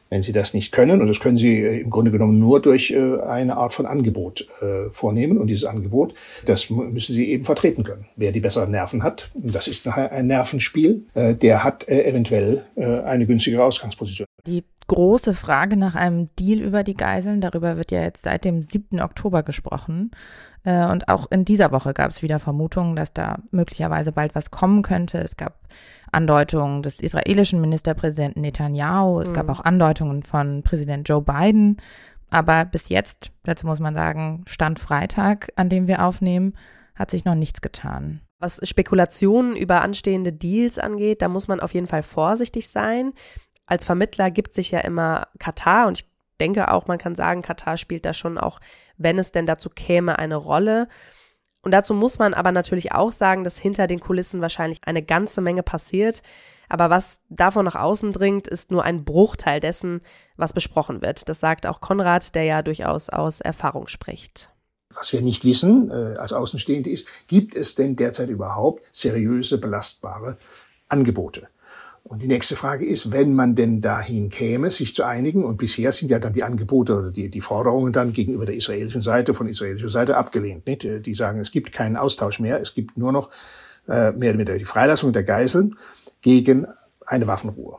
[0.09, 2.91] Wenn Sie das nicht können, und das können Sie äh, im Grunde genommen nur durch
[2.91, 6.13] äh, eine Art von Angebot äh, vornehmen, und dieses Angebot,
[6.45, 8.05] das müssen Sie eben vertreten können.
[8.15, 13.63] Wer die besseren Nerven hat, das ist nachher ein Nervenspiel, der hat eventuell eine günstigere
[13.63, 14.25] Ausgangsposition.
[14.47, 18.63] Die große Frage nach einem Deal über die Geiseln, darüber wird ja jetzt seit dem
[18.63, 18.99] 7.
[18.99, 20.11] Oktober gesprochen.
[20.63, 24.81] Und auch in dieser Woche gab es wieder Vermutungen, dass da möglicherweise bald was kommen
[24.81, 25.19] könnte.
[25.19, 25.59] Es gab
[26.11, 29.19] Andeutungen des israelischen Ministerpräsidenten Netanyahu.
[29.19, 29.33] Es mhm.
[29.33, 31.77] gab auch Andeutungen von Präsident Joe Biden.
[32.29, 36.53] Aber bis jetzt, dazu muss man sagen, Stand Freitag, an dem wir aufnehmen,
[36.95, 38.21] hat sich noch nichts getan.
[38.39, 43.13] Was Spekulationen über anstehende Deals angeht, da muss man auf jeden Fall vorsichtig sein.
[43.65, 47.77] Als Vermittler gibt sich ja immer Katar und ich denke auch, man kann sagen, Katar
[47.77, 48.59] spielt da schon auch,
[48.97, 50.87] wenn es denn dazu käme, eine Rolle.
[51.61, 55.41] Und dazu muss man aber natürlich auch sagen, dass hinter den Kulissen wahrscheinlich eine ganze
[55.41, 56.21] Menge passiert.
[56.69, 59.99] Aber was davon nach außen dringt, ist nur ein Bruchteil dessen,
[60.37, 61.27] was besprochen wird.
[61.27, 64.51] Das sagt auch Konrad, der ja durchaus aus Erfahrung spricht.
[64.93, 70.37] Was wir nicht wissen äh, als Außenstehende ist, gibt es denn derzeit überhaupt seriöse, belastbare
[70.87, 71.47] Angebote?
[72.09, 75.91] Und die nächste Frage ist, wenn man denn dahin käme, sich zu einigen, und bisher
[75.91, 79.47] sind ja dann die Angebote oder die, die Forderungen dann gegenüber der israelischen Seite, von
[79.47, 80.65] israelischer Seite abgelehnt.
[80.65, 80.87] Nicht?
[81.05, 83.29] Die sagen, es gibt keinen Austausch mehr, es gibt nur noch
[83.87, 85.75] äh, mehr oder weniger die Freilassung der Geiseln
[86.21, 86.65] gegen
[87.05, 87.77] eine Waffenruhe.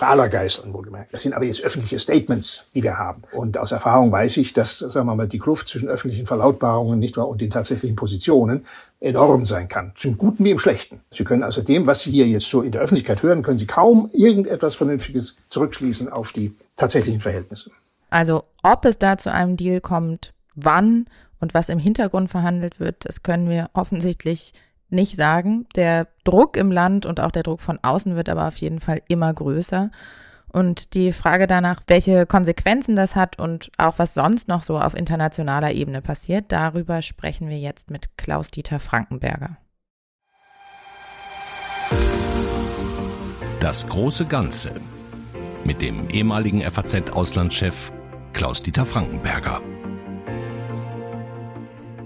[0.00, 1.12] Geiseln wohlgemerkt.
[1.12, 3.22] Das sind aber jetzt öffentliche Statements, die wir haben.
[3.32, 7.16] Und aus Erfahrung weiß ich, dass, sagen wir mal, die Kluft zwischen öffentlichen Verlautbarungen nicht
[7.16, 8.64] wahr, und den tatsächlichen Positionen
[9.00, 9.92] enorm sein kann.
[9.94, 11.00] Zum Guten wie im Schlechten.
[11.10, 13.66] Sie können also dem, was Sie hier jetzt so in der Öffentlichkeit hören, können Sie
[13.66, 17.70] kaum irgendetwas Vernünftiges zurückschließen auf die tatsächlichen Verhältnisse.
[18.10, 21.06] Also, ob es da zu einem Deal kommt, wann
[21.40, 24.52] und was im Hintergrund verhandelt wird, das können wir offensichtlich
[24.92, 25.66] nicht sagen.
[25.74, 29.02] Der Druck im Land und auch der Druck von außen wird aber auf jeden Fall
[29.08, 29.90] immer größer.
[30.52, 34.94] Und die Frage danach, welche Konsequenzen das hat und auch was sonst noch so auf
[34.94, 39.56] internationaler Ebene passiert, darüber sprechen wir jetzt mit Klaus-Dieter Frankenberger.
[43.60, 44.72] Das große Ganze
[45.64, 47.92] mit dem ehemaligen FAZ-Auslandschef
[48.32, 49.60] Klaus-Dieter Frankenberger.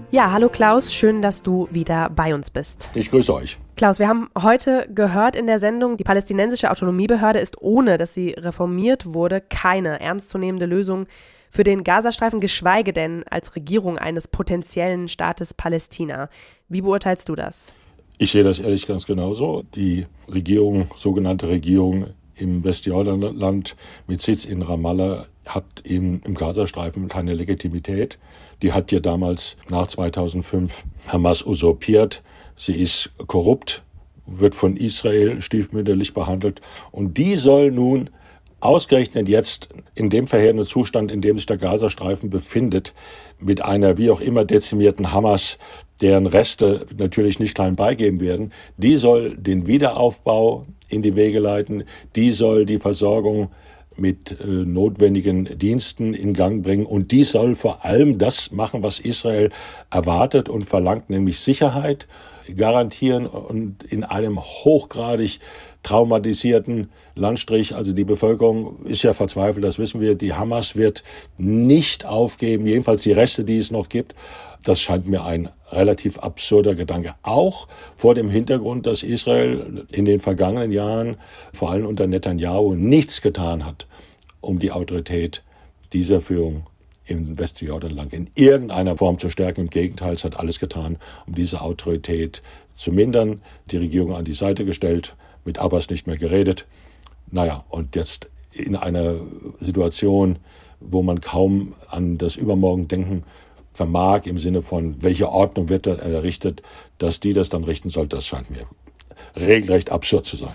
[0.09, 2.91] Ja, hallo Klaus, schön, dass du wieder bei uns bist.
[2.95, 3.59] Ich grüße euch.
[3.75, 8.29] Klaus, wir haben heute gehört in der Sendung, die palästinensische Autonomiebehörde ist ohne, dass sie
[8.29, 11.07] reformiert wurde, keine ernstzunehmende Lösung
[11.51, 16.29] für den Gazastreifen, geschweige denn als Regierung eines potenziellen Staates Palästina.
[16.69, 17.73] Wie beurteilst du das?
[18.17, 19.63] Ich sehe das ehrlich ganz genauso.
[19.75, 23.75] Die Regierung, sogenannte Regierung im Westjordanland
[24.07, 28.17] mit Sitz in Ramallah hat eben im Gazastreifen keine Legitimität.
[28.61, 32.23] Die hat ja damals nach 2005 Hamas usurpiert.
[32.55, 33.83] Sie ist korrupt,
[34.25, 36.61] wird von Israel stiefmütterlich behandelt.
[36.91, 38.09] Und die soll nun
[38.59, 42.93] ausgerechnet jetzt in dem verheerenden Zustand, in dem sich der Gazastreifen befindet,
[43.39, 45.59] mit einer wie auch immer dezimierten Hamas,
[46.01, 51.83] deren Reste natürlich nicht klein beigeben werden, die soll den Wiederaufbau in die Wege leiten,
[52.15, 53.49] die soll die Versorgung
[53.99, 56.85] mit äh, notwendigen Diensten in Gang bringen.
[56.85, 59.51] Und die soll vor allem das machen, was Israel
[59.91, 62.07] erwartet und verlangt, nämlich Sicherheit
[62.55, 65.39] garantieren und in einem hochgradig
[65.87, 71.05] traumatisierten Landstrich, also die Bevölkerung ist ja verzweifelt, das wissen wir, die Hamas wird
[71.37, 74.13] nicht aufgeben, jedenfalls die Reste, die es noch gibt.
[74.65, 77.15] Das scheint mir ein relativ absurder Gedanke.
[77.23, 81.15] Auch vor dem Hintergrund, dass Israel in den vergangenen Jahren,
[81.53, 83.87] vor allem unter Netanyahu, nichts getan hat,
[84.41, 85.41] um die Autorität
[85.93, 86.67] dieser Führung
[87.05, 89.61] im Westjordanland in irgendeiner Form zu stärken.
[89.61, 92.41] Im Gegenteil, es hat alles getan, um diese Autorität
[92.75, 93.41] zu mindern.
[93.71, 95.15] Die Regierung an die Seite gestellt,
[95.47, 96.67] mit Abbas nicht mehr geredet.
[97.31, 99.15] Naja, und jetzt in einer
[99.59, 100.37] Situation,
[100.79, 103.23] wo man kaum an das Übermorgen denken
[103.73, 106.61] vermag, im Sinne von, welche Ordnung wird da errichtet,
[106.99, 108.67] dass die das dann richten soll, das scheint mir
[109.35, 110.53] regelrecht absurd zu sein.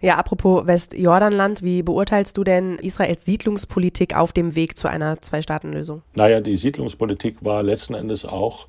[0.00, 6.02] Ja, apropos Westjordanland, wie beurteilst du denn Israels Siedlungspolitik auf dem Weg zu einer Zwei-Staaten-Lösung?
[6.14, 8.66] Naja, die Siedlungspolitik war letzten Endes auch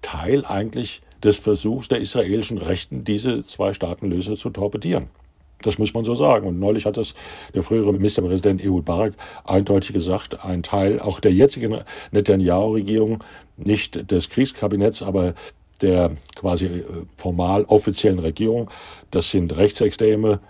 [0.00, 5.08] Teil eigentlich des Versuchs der israelischen Rechten, diese Zwei-Staaten-Lösung zu torpedieren.
[5.62, 6.46] Das muss man so sagen.
[6.46, 7.14] Und neulich hat das
[7.54, 9.14] der frühere Ministerpräsident Ehud Barak
[9.44, 11.78] eindeutig gesagt, ein Teil auch der jetzigen
[12.12, 13.22] Netanyahu-Regierung,
[13.56, 15.34] nicht des Kriegskabinetts, aber
[15.82, 16.84] der quasi äh,
[17.16, 18.70] formal offiziellen Regierung,
[19.10, 20.40] das sind Rechtsextreme,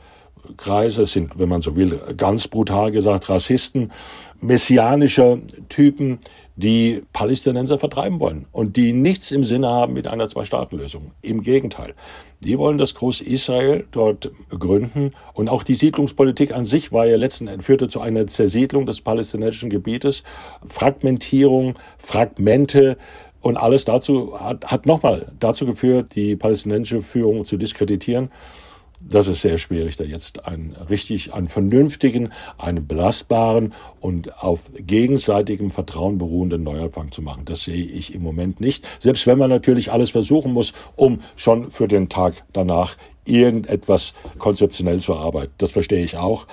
[0.57, 3.93] Kreise, sind, wenn man so will, ganz brutal gesagt, Rassisten,
[4.41, 6.19] messianische Typen,
[6.61, 11.13] die Palästinenser vertreiben wollen und die nichts im Sinne haben mit einer Zwei-Staaten-Lösung.
[11.23, 11.95] Im Gegenteil.
[12.41, 17.49] Die wollen das Groß-Israel dort gründen und auch die Siedlungspolitik an sich war ja letzten
[17.49, 20.23] Endes führte zu einer Zersiedlung des palästinensischen Gebietes,
[20.67, 22.97] Fragmentierung, Fragmente,
[23.43, 28.31] und alles dazu hat, hat nochmal dazu geführt, die palästinensische Führung zu diskreditieren
[29.01, 35.71] das ist sehr schwierig, da jetzt einen richtig, einen vernünftigen, einen belastbaren und auf gegenseitigem
[35.71, 37.45] Vertrauen beruhenden Neuanfang zu machen.
[37.47, 38.87] Das sehe ich im Moment nicht.
[38.99, 45.01] Selbst wenn man natürlich alles versuchen muss, um schon für den Tag danach irgendetwas konzeptionell
[45.01, 45.53] zu arbeiten.
[45.59, 46.47] Das verstehe ich auch.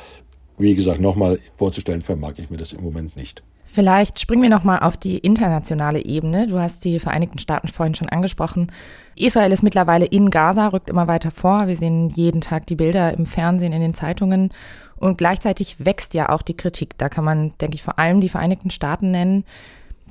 [0.57, 3.43] Wie gesagt, nochmal vorzustellen, vermag ich mir das im Moment nicht.
[3.69, 6.47] Vielleicht springen wir nochmal auf die internationale Ebene.
[6.47, 8.71] Du hast die Vereinigten Staaten vorhin schon angesprochen.
[9.15, 11.67] Israel ist mittlerweile in Gaza, rückt immer weiter vor.
[11.67, 14.49] Wir sehen jeden Tag die Bilder im Fernsehen, in den Zeitungen.
[14.95, 16.97] Und gleichzeitig wächst ja auch die Kritik.
[16.97, 19.43] Da kann man, denke ich, vor allem die Vereinigten Staaten nennen.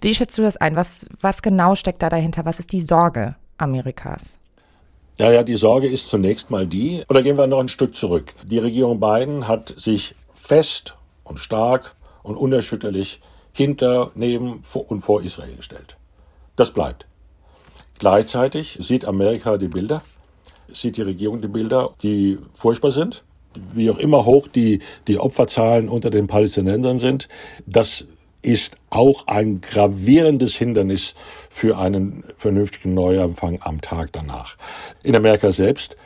[0.00, 0.76] Wie schätzt du das ein?
[0.76, 2.44] Was, was genau steckt da dahinter?
[2.44, 4.38] Was ist die Sorge Amerikas?
[5.18, 8.34] Ja, ja, die Sorge ist zunächst mal die, oder gehen wir noch ein Stück zurück.
[8.44, 10.94] Die Regierung Biden hat sich fest
[11.24, 13.22] und stark und unerschütterlich
[13.56, 15.96] hinter, neben und vor Israel gestellt.
[16.56, 17.06] Das bleibt.
[17.98, 20.02] Gleichzeitig sieht Amerika die Bilder,
[20.68, 23.24] sieht die Regierung die Bilder, die furchtbar sind,
[23.72, 27.28] wie auch immer hoch die, die Opferzahlen unter den Palästinensern sind.
[27.64, 28.04] Das
[28.42, 31.14] ist auch ein gravierendes Hindernis
[31.48, 34.56] für einen vernünftigen Neuanfang am Tag danach.
[35.02, 35.96] In Amerika selbst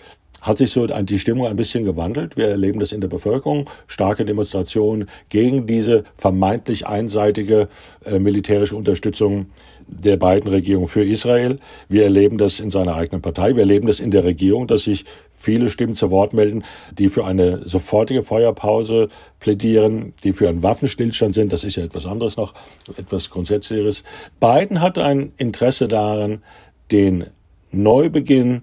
[0.41, 2.37] hat sich so die Stimmung ein bisschen gewandelt.
[2.37, 3.69] Wir erleben das in der Bevölkerung.
[3.87, 7.69] Starke Demonstrationen gegen diese vermeintlich einseitige
[8.05, 9.47] äh, militärische Unterstützung
[9.87, 11.59] der beiden Regierungen für Israel.
[11.89, 13.55] Wir erleben das in seiner eigenen Partei.
[13.55, 17.25] Wir erleben das in der Regierung, dass sich viele Stimmen zu Wort melden, die für
[17.25, 19.09] eine sofortige Feuerpause
[19.41, 21.53] plädieren, die für einen Waffenstillstand sind.
[21.53, 22.55] Das ist ja etwas anderes noch,
[22.97, 24.05] etwas Grundsätzlicheres.
[24.39, 26.43] Biden hat ein Interesse daran,
[26.93, 27.27] den
[27.73, 28.63] Neubeginn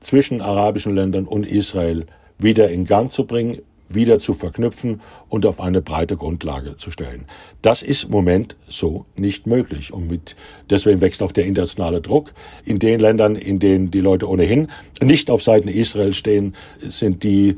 [0.00, 2.06] zwischen arabischen Ländern und Israel
[2.38, 3.58] wieder in Gang zu bringen,
[3.90, 7.26] wieder zu verknüpfen und auf eine breite Grundlage zu stellen.
[7.60, 9.92] Das ist im Moment so nicht möglich.
[9.92, 10.36] Und mit,
[10.70, 12.32] deswegen wächst auch der internationale Druck.
[12.64, 14.68] In den Ländern, in denen die Leute ohnehin
[15.02, 17.56] nicht auf Seiten Israels stehen, sind die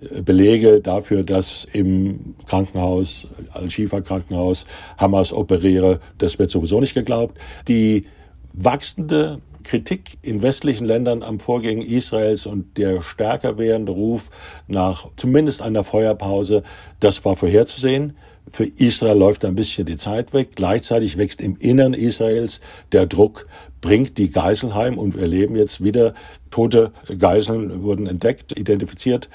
[0.00, 4.66] äh, Belege dafür, dass im Krankenhaus, Al-Shifa-Krankenhaus,
[4.96, 7.36] Hamas operiere, das wird sowieso nicht geglaubt.
[7.68, 8.06] Die
[8.54, 14.30] wachsende Kritik in westlichen Ländern am Vorgehen Israels und der stärker werdende Ruf
[14.68, 16.62] nach zumindest einer Feuerpause,
[17.00, 18.16] das war vorherzusehen.
[18.50, 20.50] Für Israel läuft ein bisschen die Zeit weg.
[20.54, 22.60] Gleichzeitig wächst im Innern Israels
[22.92, 23.46] der Druck,
[23.80, 26.14] bringt die Geiseln heim und wir erleben jetzt wieder
[26.50, 29.28] tote Geiseln wurden entdeckt, identifiziert,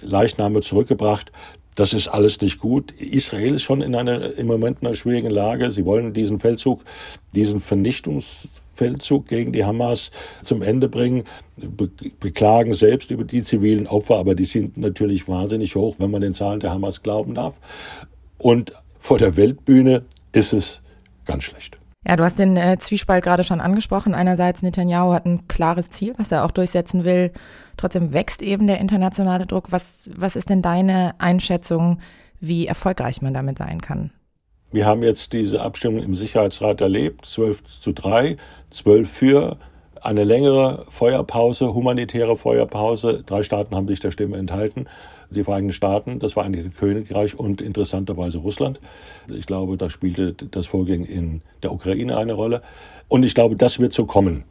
[0.00, 1.32] Leichname zurückgebracht.
[1.74, 2.92] Das ist alles nicht gut.
[2.92, 5.70] Israel ist schon in einer, im Moment in einer schwierigen Lage.
[5.70, 6.84] Sie wollen diesen Feldzug,
[7.34, 10.10] diesen Vernichtungs Feldzug gegen die Hamas
[10.42, 11.24] zum Ende bringen,
[11.56, 16.22] be beklagen selbst über die zivilen Opfer, aber die sind natürlich wahnsinnig hoch, wenn man
[16.22, 17.54] den Zahlen der Hamas glauben darf.
[18.38, 20.82] Und vor der Weltbühne ist es
[21.24, 21.78] ganz schlecht.
[22.06, 24.14] Ja, du hast den äh, Zwiespalt gerade schon angesprochen.
[24.14, 27.30] Einerseits Netanyahu hat ein klares Ziel, was er auch durchsetzen will.
[27.76, 29.70] Trotzdem wächst eben der internationale Druck.
[29.70, 32.00] Was, was ist denn deine Einschätzung,
[32.40, 34.10] wie erfolgreich man damit sein kann?
[34.72, 38.38] Wir haben jetzt diese Abstimmung im Sicherheitsrat erlebt, 12 zu 3,
[38.70, 39.58] 12 für,
[40.00, 43.22] eine längere Feuerpause, humanitäre Feuerpause.
[43.24, 44.86] Drei Staaten haben sich der Stimme enthalten.
[45.30, 48.80] Die Vereinigten Staaten, das Vereinigte Königreich und interessanterweise Russland.
[49.28, 52.62] Ich glaube, da spielte das Vorgehen in der Ukraine eine Rolle.
[53.08, 54.44] Und ich glaube, das wird so kommen.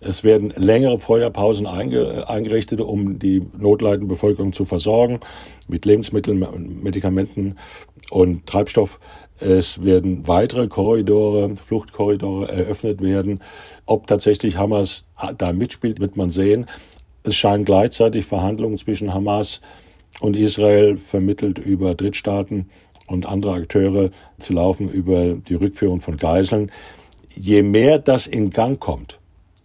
[0.00, 5.20] Es werden längere Feuerpausen eingerichtet, um die notleidende Bevölkerung zu versorgen
[5.66, 6.44] mit Lebensmitteln,
[6.82, 7.56] Medikamenten
[8.10, 9.00] und Treibstoff.
[9.40, 13.40] Es werden weitere Korridore, Fluchtkorridore eröffnet werden.
[13.86, 15.06] Ob tatsächlich Hamas
[15.36, 16.66] da mitspielt, wird man sehen.
[17.24, 19.60] Es scheinen gleichzeitig Verhandlungen zwischen Hamas
[20.20, 22.70] und Israel vermittelt über Drittstaaten
[23.06, 26.70] und andere Akteure zu laufen über die Rückführung von Geiseln.
[27.34, 29.18] Je mehr das in Gang kommt,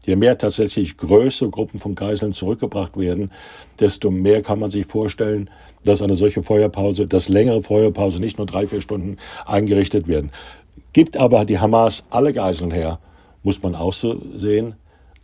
[0.10, 3.32] je mehr tatsächlich größere Gruppen von Geiseln zurückgebracht werden,
[3.80, 5.50] desto mehr kann man sich vorstellen,
[5.84, 10.32] dass eine solche Feuerpause, dass längere Feuerpause, nicht nur drei, vier Stunden eingerichtet werden.
[10.94, 13.00] Gibt aber die Hamas alle Geiseln her,
[13.44, 14.76] muss man auch so sehen,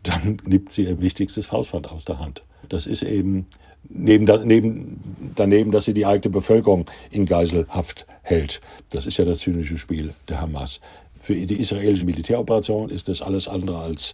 [0.04, 2.44] dann nimmt sie ihr wichtigstes Faustpfand aus der Hand.
[2.70, 3.48] Das ist eben
[3.90, 8.62] neben, neben, daneben, dass sie die eigene Bevölkerung in Geiselhaft hält.
[8.92, 10.80] Das ist ja das zynische Spiel der Hamas.
[11.20, 14.14] Für die israelische Militäroperation ist das alles andere als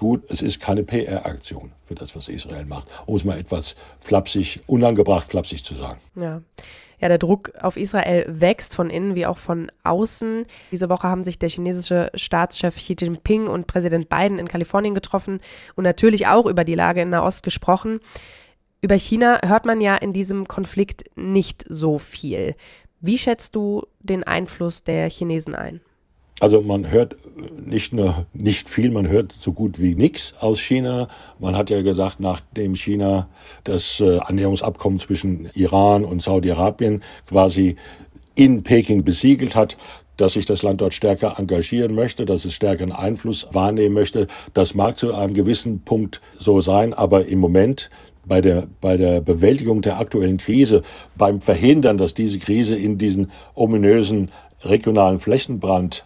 [0.00, 0.24] gut.
[0.28, 5.30] Es ist keine PR-Aktion für das, was Israel macht, um es mal etwas flapsig, unangebracht
[5.30, 6.00] flapsig zu sagen.
[6.16, 6.42] Ja.
[7.00, 10.44] Ja, der Druck auf Israel wächst von innen wie auch von außen.
[10.70, 15.40] Diese Woche haben sich der chinesische Staatschef Xi Jinping und Präsident Biden in Kalifornien getroffen
[15.76, 18.00] und natürlich auch über die Lage in Nahost gesprochen.
[18.82, 22.54] Über China hört man ja in diesem Konflikt nicht so viel.
[23.00, 25.80] Wie schätzt du den Einfluss der Chinesen ein?
[26.40, 27.16] Also man hört
[27.66, 31.08] nicht nur nicht viel, man hört so gut wie nichts aus China.
[31.38, 33.28] Man hat ja gesagt, nachdem China
[33.64, 37.76] das äh, Annäherungsabkommen zwischen Iran und Saudi-Arabien quasi
[38.34, 39.76] in Peking besiegelt hat,
[40.16, 44.26] dass sich das Land dort stärker engagieren möchte, dass es stärkeren Einfluss wahrnehmen möchte.
[44.54, 47.90] Das mag zu einem gewissen Punkt so sein, aber im Moment
[48.24, 50.82] bei der, bei der Bewältigung der aktuellen Krise,
[51.16, 54.30] beim Verhindern, dass diese Krise in diesen ominösen
[54.62, 56.04] regionalen Flächenbrand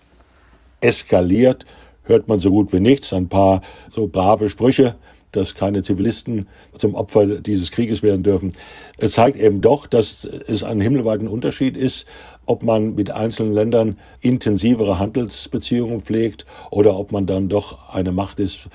[0.85, 1.65] eskaliert,
[2.03, 3.13] hört man so gut wie nichts.
[3.13, 4.97] Ein paar so brave Sprüche,
[5.33, 6.47] dass keine Zivilisten
[6.79, 8.53] zum Opfer dieses Krieges werden dürfen.
[8.99, 12.07] Es zeigt eben doch, dass es einen himmelweiten Unterschied ist,
[12.47, 18.39] ob man mit einzelnen Ländern intensivere Handelsbeziehungen pflegt oder ob man dann doch eine Macht
[18.39, 18.69] ist,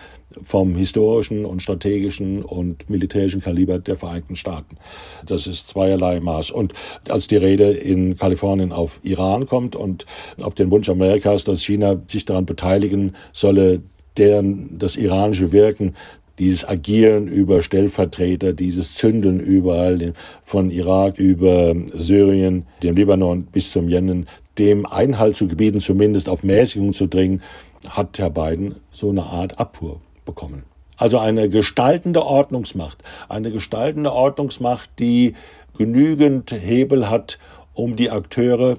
[0.44, 4.78] vom historischen und strategischen und militärischen Kaliber der Vereinigten Staaten.
[5.26, 6.52] Das ist zweierlei Maß.
[6.52, 6.74] Und
[7.10, 10.06] als die Rede in Kalifornien auf Iran kommt und
[10.42, 13.82] auf den Wunsch Amerikas, dass China sich daran beteiligen solle,
[14.18, 15.96] deren das iranische Wirken
[16.38, 20.14] dieses Agieren über Stellvertreter, dieses Zündeln überall
[20.44, 24.28] von Irak über Syrien, dem Libanon bis zum Jemen,
[24.58, 27.42] dem Einhalt zu gebieten, zumindest auf Mäßigung zu dringen,
[27.90, 30.00] hat Herr Biden so eine Art Abfuhr
[30.30, 30.64] bekommen.
[30.98, 32.98] Also eine gestaltende Ordnungsmacht.
[33.30, 35.36] Eine gestaltende Ordnungsmacht, die
[35.78, 37.40] genügend Hebel hat,
[37.74, 38.78] um die Akteure,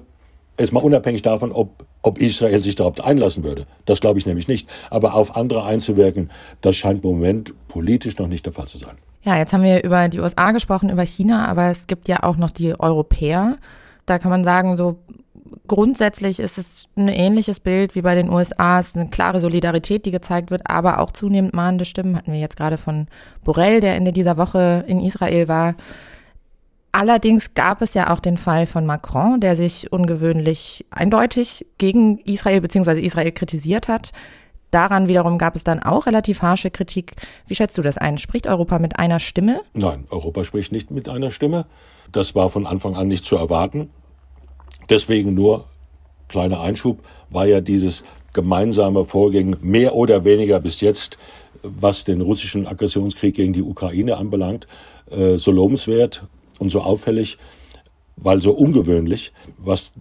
[0.59, 3.65] jetzt mal unabhängig davon, ob, ob Israel sich darauf einlassen würde.
[3.85, 4.69] Das glaube ich nämlich nicht.
[4.91, 6.29] Aber auf andere einzuwirken,
[6.61, 8.97] das scheint im Moment politisch noch nicht der Fall zu sein.
[9.23, 12.37] Ja, jetzt haben wir über die USA gesprochen, über China, aber es gibt ja auch
[12.37, 13.57] noch die Europäer.
[14.05, 14.99] Da kann man sagen, so
[15.67, 18.79] grundsätzlich ist es ein ähnliches Bild wie bei den USA.
[18.79, 22.39] Es ist eine klare Solidarität, die gezeigt wird, aber auch zunehmend mahnende Stimmen hatten wir
[22.39, 23.07] jetzt gerade von
[23.43, 25.75] Borrell, der Ende dieser Woche in Israel war.
[26.91, 32.59] Allerdings gab es ja auch den Fall von Macron, der sich ungewöhnlich eindeutig gegen Israel
[32.59, 32.99] bzw.
[32.99, 34.11] Israel kritisiert hat.
[34.71, 37.13] Daran wiederum gab es dann auch relativ harsche Kritik.
[37.47, 38.17] Wie schätzt du das ein?
[38.17, 39.61] Spricht Europa mit einer Stimme?
[39.73, 41.65] Nein, Europa spricht nicht mit einer Stimme.
[42.11, 43.89] Das war von Anfang an nicht zu erwarten.
[44.91, 45.65] Deswegen nur
[46.27, 51.17] kleiner Einschub, war ja dieses gemeinsame Vorgehen mehr oder weniger bis jetzt,
[51.63, 54.67] was den russischen Aggressionskrieg gegen die Ukraine anbelangt,
[55.09, 56.23] äh, so lobenswert
[56.59, 57.37] und so auffällig,
[58.21, 59.91] weil so ungewöhnlich, was,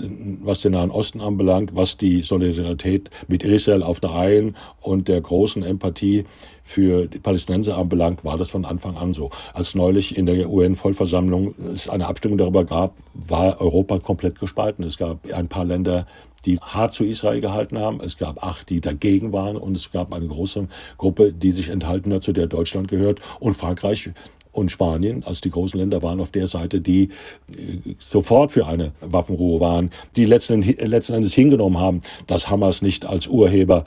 [0.42, 5.20] was den Nahen Osten anbelangt, was die Solidarität mit Israel auf der einen und der
[5.20, 6.24] großen Empathie
[6.62, 9.30] für die Palästinenser anbelangt, war das von Anfang an so.
[9.54, 14.84] Als neulich in der UN-Vollversammlung es eine Abstimmung darüber gab, war Europa komplett gespalten.
[14.84, 16.06] Es gab ein paar Länder,
[16.46, 18.00] die hart zu Israel gehalten haben.
[18.00, 22.12] Es gab acht, die dagegen waren und es gab eine große Gruppe, die sich enthalten
[22.12, 24.10] hat, zu der Deutschland gehört und Frankreich
[24.52, 27.10] und Spanien als die großen Länder waren auf der Seite, die
[27.50, 33.04] äh, sofort für eine Waffenruhe waren, die letzten, letzten Endes hingenommen haben, dass Hamas nicht
[33.06, 33.84] als Urheber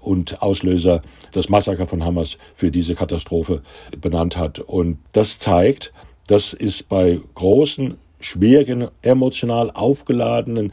[0.00, 1.02] und Auslöser
[1.32, 3.62] das Massaker von Hamas für diese Katastrophe
[4.00, 4.58] benannt hat.
[4.58, 5.92] Und das zeigt,
[6.26, 10.72] das ist bei großen, schwierigen, emotional aufgeladenen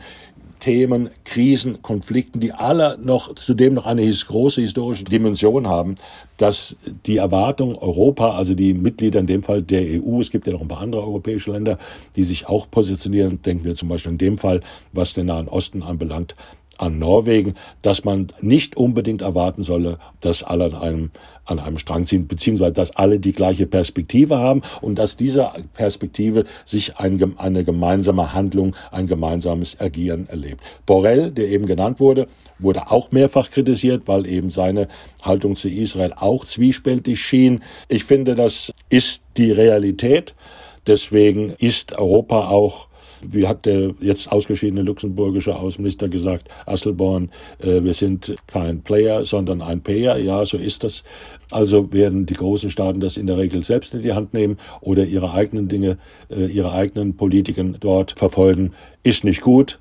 [0.62, 5.95] Themen, Krisen, Konflikten, die alle noch zudem noch eine große historische Dimension haben,
[6.38, 10.53] dass die Erwartung Europa, also die Mitglieder in dem Fall der EU, es gibt ja
[10.53, 11.78] noch ein paar andere europäische Länder,
[12.16, 14.62] die sich auch positionieren, denken wir zum Beispiel in dem Fall,
[14.93, 16.36] was den Nahen Osten anbelangt,
[16.78, 21.12] an Norwegen, dass man nicht unbedingt erwarten solle, dass alle an einem,
[21.51, 26.45] an einem Strang ziehen, beziehungsweise dass alle die gleiche Perspektive haben und dass diese Perspektive
[26.65, 30.61] sich ein, eine gemeinsame Handlung, ein gemeinsames Agieren erlebt.
[30.85, 32.27] Borrell, der eben genannt wurde,
[32.59, 34.87] wurde auch mehrfach kritisiert, weil eben seine
[35.21, 37.63] Haltung zu Israel auch zwiespältig schien.
[37.87, 40.33] Ich finde, das ist die Realität.
[40.87, 42.87] Deswegen ist Europa auch
[43.30, 49.61] wie hat der jetzt ausgeschiedene luxemburgische Außenminister gesagt, Asselborn, äh, wir sind kein Player, sondern
[49.61, 50.17] ein Payer.
[50.17, 51.03] Ja, so ist das.
[51.49, 55.05] Also werden die großen Staaten das in der Regel selbst in die Hand nehmen oder
[55.05, 55.97] ihre eigenen Dinge,
[56.30, 58.74] äh, ihre eigenen Politiken dort verfolgen.
[59.03, 59.80] Ist nicht gut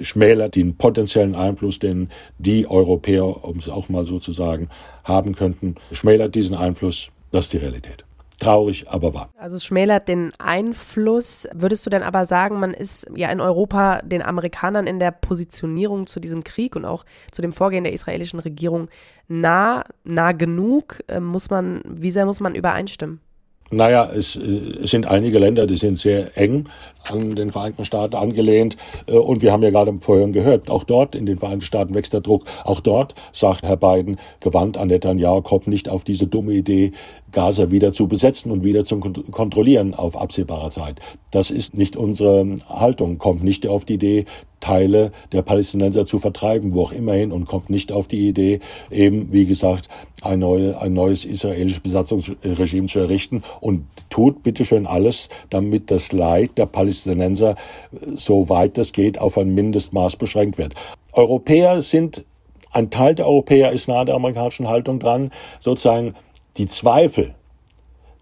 [0.00, 2.08] schmälert den potenziellen Einfluss, den
[2.38, 4.68] die Europäer, um es auch mal so zu sagen,
[5.02, 7.10] haben könnten, schmälert diesen Einfluss.
[7.32, 8.07] Das ist die Realität.
[8.38, 9.30] Traurig, aber wahr.
[9.36, 11.48] Also es schmälert den Einfluss.
[11.52, 16.06] Würdest du denn aber sagen, man ist ja in Europa den Amerikanern in der Positionierung
[16.06, 18.88] zu diesem Krieg und auch zu dem Vorgehen der israelischen Regierung
[19.26, 21.02] nah, nah genug?
[21.08, 23.20] Ähm, muss man, wie sehr muss man übereinstimmen?
[23.70, 26.68] Naja, es, äh, es sind einige Länder, die sind sehr eng
[27.04, 28.76] an den Vereinigten Staaten angelehnt.
[29.06, 32.14] Äh, und wir haben ja gerade vorhin gehört, auch dort in den Vereinigten Staaten wächst
[32.14, 32.44] der Druck.
[32.64, 36.92] Auch dort sagt Herr Biden gewandt an Netanyahu, kommt nicht auf diese dumme Idee,
[37.32, 41.00] Gaza wieder zu besetzen und wieder zu kontrollieren auf absehbarer Zeit.
[41.30, 44.24] Das ist nicht unsere Haltung, kommt nicht auf die Idee,
[44.60, 48.60] Teile der Palästinenser zu vertreiben, wo auch immerhin, und kommt nicht auf die Idee,
[48.90, 49.88] eben, wie gesagt,
[50.22, 56.58] ein, neue, ein neues israelisches Besatzungsregime zu errichten und tut bitteschön alles, damit das Leid
[56.58, 57.54] der Palästinenser,
[57.92, 60.74] so weit es geht, auf ein Mindestmaß beschränkt wird.
[61.12, 62.24] Europäer sind,
[62.72, 66.14] ein Teil der Europäer ist nahe der amerikanischen Haltung dran, sozusagen
[66.58, 67.34] die Zweifel,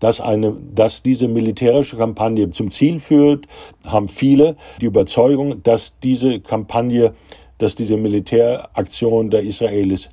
[0.00, 3.46] dass, eine, dass diese militärische Kampagne zum Ziel führt,
[3.86, 7.14] haben viele die Überzeugung, dass diese Kampagne,
[7.58, 10.10] dass diese Militäraktion der Israelis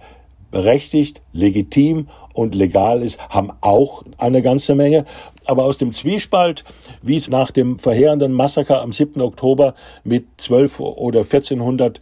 [0.52, 5.04] berechtigt, legitim und legal ist, haben auch eine ganze Menge.
[5.46, 6.64] Aber aus dem Zwiespalt,
[7.02, 9.20] wie es nach dem verheerenden Massaker am 7.
[9.20, 9.74] Oktober
[10.06, 12.00] mit 12 oder 1400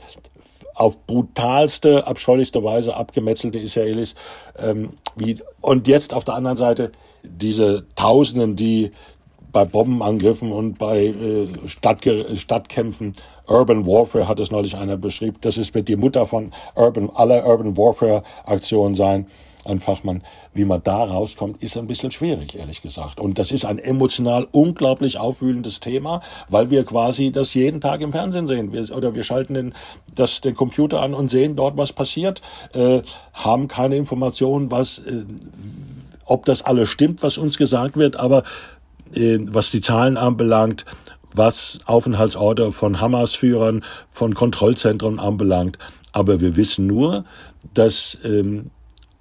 [0.75, 4.15] auf brutalste, abscheulichste Weise abgemetzelte Israelis.
[4.57, 6.91] Ähm, wie, und jetzt auf der anderen Seite
[7.23, 8.91] diese Tausenden, die
[9.51, 13.13] bei Bombenangriffen und bei äh, Stadtge Stadtkämpfen
[13.47, 15.37] Urban Warfare hat es neulich einer beschrieben.
[15.41, 19.27] Das ist wird die Mutter von Urban aller Urban Warfare Aktionen sein.
[19.63, 23.19] Ein Fachmann, wie man da rauskommt, ist ein bisschen schwierig, ehrlich gesagt.
[23.19, 28.11] Und das ist ein emotional unglaublich aufwühlendes Thema, weil wir quasi das jeden Tag im
[28.11, 28.73] Fernsehen sehen.
[28.73, 29.73] Wir, oder wir schalten den,
[30.15, 32.41] das, den Computer an und sehen dort, was passiert,
[32.73, 33.01] äh,
[33.33, 35.25] haben keine Informationen, was, äh,
[36.25, 38.43] ob das alles stimmt, was uns gesagt wird, aber
[39.13, 40.85] äh, was die Zahlen anbelangt,
[41.35, 45.77] was Aufenthaltsorte von Hamas-Führern, von Kontrollzentren anbelangt.
[46.13, 47.25] Aber wir wissen nur,
[47.73, 48.71] dass, ähm,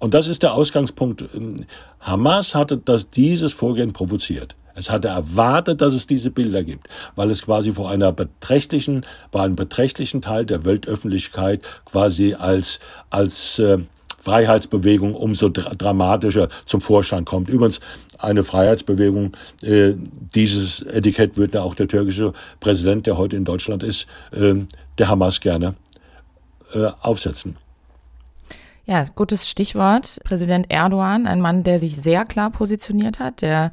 [0.01, 1.57] und das ist der Ausgangspunkt, ähm,
[1.99, 4.55] Hamas hatte das, dieses Vorgehen provoziert.
[4.73, 9.43] Es hatte erwartet, dass es diese Bilder gibt, weil es quasi vor einer beträchtlichen, bei
[9.43, 12.79] einem beträchtlichen Teil der Weltöffentlichkeit quasi als,
[13.09, 13.77] als äh,
[14.17, 17.49] Freiheitsbewegung umso dra dramatischer zum Vorschein kommt.
[17.49, 17.79] Übrigens
[18.17, 19.93] eine Freiheitsbewegung, äh,
[20.33, 24.55] dieses Etikett würde auch der türkische Präsident, der heute in Deutschland ist, äh,
[24.97, 25.75] der Hamas gerne
[26.73, 27.57] äh, aufsetzen.
[28.85, 30.19] Ja, gutes Stichwort.
[30.23, 33.71] Präsident Erdogan, ein Mann, der sich sehr klar positioniert hat, der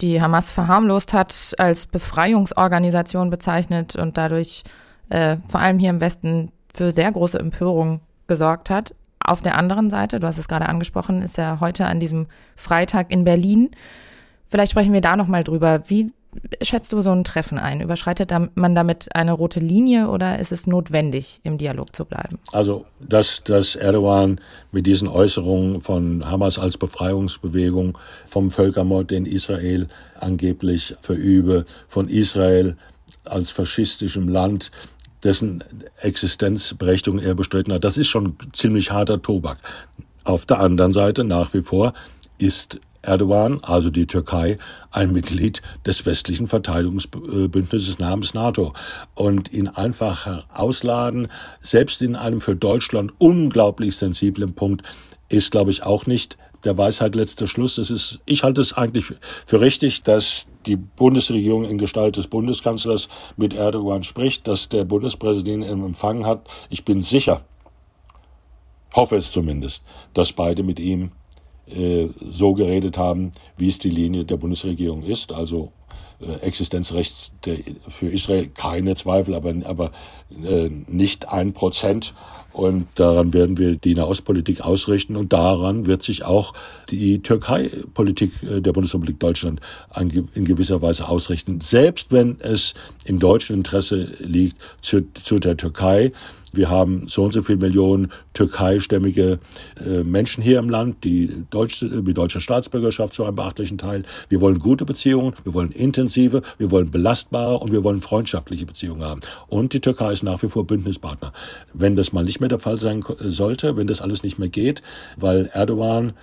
[0.00, 4.64] die Hamas verharmlost hat, als Befreiungsorganisation bezeichnet und dadurch
[5.08, 8.94] äh, vor allem hier im Westen für sehr große Empörung gesorgt hat.
[9.22, 12.26] Auf der anderen Seite, du hast es gerade angesprochen, ist er heute an diesem
[12.56, 13.70] Freitag in Berlin.
[14.46, 15.82] Vielleicht sprechen wir da nochmal drüber.
[15.86, 16.12] Wie
[16.62, 17.80] schätzt du so ein Treffen ein?
[17.80, 22.38] Überschreitet man damit eine rote Linie oder ist es notwendig, im Dialog zu bleiben?
[22.52, 24.40] Also, dass, dass Erdogan
[24.72, 32.76] mit diesen Äußerungen von Hamas als Befreiungsbewegung, vom Völkermord, den Israel angeblich verübe, von Israel
[33.24, 34.70] als faschistischem Land,
[35.22, 35.62] dessen
[36.00, 37.84] Existenzberechtigung er bestritten hat.
[37.84, 39.58] Das ist schon ziemlich harter Tobak.
[40.24, 41.92] Auf der anderen Seite nach wie vor
[42.38, 44.58] ist Erdogan, also die Türkei,
[44.90, 48.74] ein Mitglied des westlichen Verteidigungsbündnisses namens NATO.
[49.14, 51.28] Und ihn einfach ausladen,
[51.60, 54.82] selbst in einem für Deutschland unglaublich sensiblen Punkt,
[55.28, 57.78] ist, glaube ich, auch nicht der Weisheit letzter Schluss.
[57.78, 59.14] Es ist, ich halte es eigentlich
[59.46, 65.64] für richtig, dass die Bundesregierung in Gestalt des Bundeskanzlers mit Erdogan spricht, dass der Bundespräsident
[65.64, 66.48] ihn empfangen hat.
[66.68, 67.44] Ich bin sicher,
[68.94, 71.12] hoffe es zumindest, dass beide mit ihm
[71.70, 75.32] äh, so geredet haben, wie es die Linie der Bundesregierung ist.
[75.32, 75.72] Also
[76.20, 77.32] äh, Existenzrecht
[77.88, 79.92] für Israel keine Zweifel, aber, aber
[80.44, 82.14] äh, nicht ein Prozent.
[82.52, 86.52] Und daran werden wir die Nahostpolitik ausrichten und daran wird sich auch
[86.90, 89.60] die Türkei-Politik äh, der Bundesrepublik Deutschland
[89.96, 91.60] in gewisser Weise ausrichten.
[91.60, 96.12] Selbst wenn es im deutschen Interesse liegt, zu, zu der Türkei
[96.52, 99.38] wir haben so und so viele Millionen türkeistämmige
[99.84, 104.04] äh, Menschen hier im Land, die deutsche, mit deutscher Staatsbürgerschaft zu einem beachtlichen Teil.
[104.28, 109.02] Wir wollen gute Beziehungen, wir wollen intensive, wir wollen belastbare und wir wollen freundschaftliche Beziehungen
[109.02, 109.20] haben.
[109.48, 111.32] Und die Türkei ist nach wie vor Bündnispartner.
[111.72, 114.82] Wenn das mal nicht mehr der Fall sein sollte, wenn das alles nicht mehr geht,
[115.16, 116.14] weil Erdogan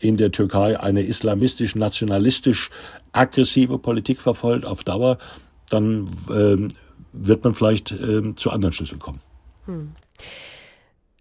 [0.00, 2.70] in der Türkei eine islamistisch, nationalistisch
[3.12, 5.18] aggressive Politik verfolgt auf Dauer,
[5.70, 6.68] dann äh,
[7.12, 9.20] wird man vielleicht äh, zu anderen Schlüsseln kommen.
[9.66, 9.92] Hm.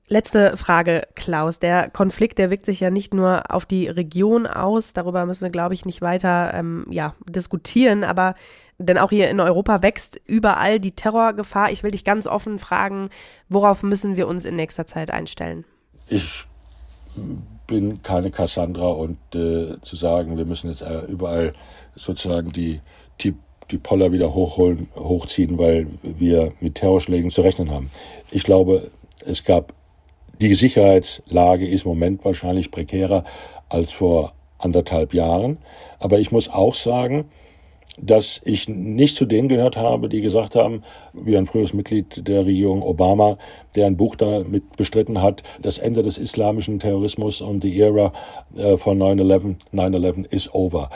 [0.07, 1.59] Letzte Frage, Klaus.
[1.59, 4.93] Der Konflikt, der wirkt sich ja nicht nur auf die Region aus.
[4.93, 8.03] Darüber müssen wir, glaube ich, nicht weiter ähm, ja, diskutieren.
[8.03, 8.35] Aber
[8.77, 11.71] denn auch hier in Europa wächst überall die Terrorgefahr.
[11.71, 13.09] Ich will dich ganz offen fragen,
[13.49, 15.63] worauf müssen wir uns in nächster Zeit einstellen?
[16.07, 16.45] Ich
[17.67, 21.53] bin keine Cassandra und äh, zu sagen, wir müssen jetzt äh, überall
[21.95, 22.81] sozusagen die,
[23.21, 23.35] die
[23.71, 27.89] die Poller wieder hochholen, hochziehen, weil wir mit Terrorschlägen zu rechnen haben.
[28.31, 28.89] Ich glaube,
[29.25, 29.73] es gab,
[30.41, 33.23] die Sicherheitslage ist im Moment wahrscheinlich prekärer
[33.69, 35.57] als vor anderthalb Jahren.
[35.99, 37.25] Aber ich muss auch sagen,
[38.01, 40.83] dass ich nicht zu denen gehört habe, die gesagt haben,
[41.13, 43.37] wie ein früheres Mitglied der Regierung Obama,
[43.75, 48.11] der ein Buch damit bestritten hat, das Ende des islamischen Terrorismus und die Ära
[48.55, 50.89] äh, von 9-11, 9-11 is over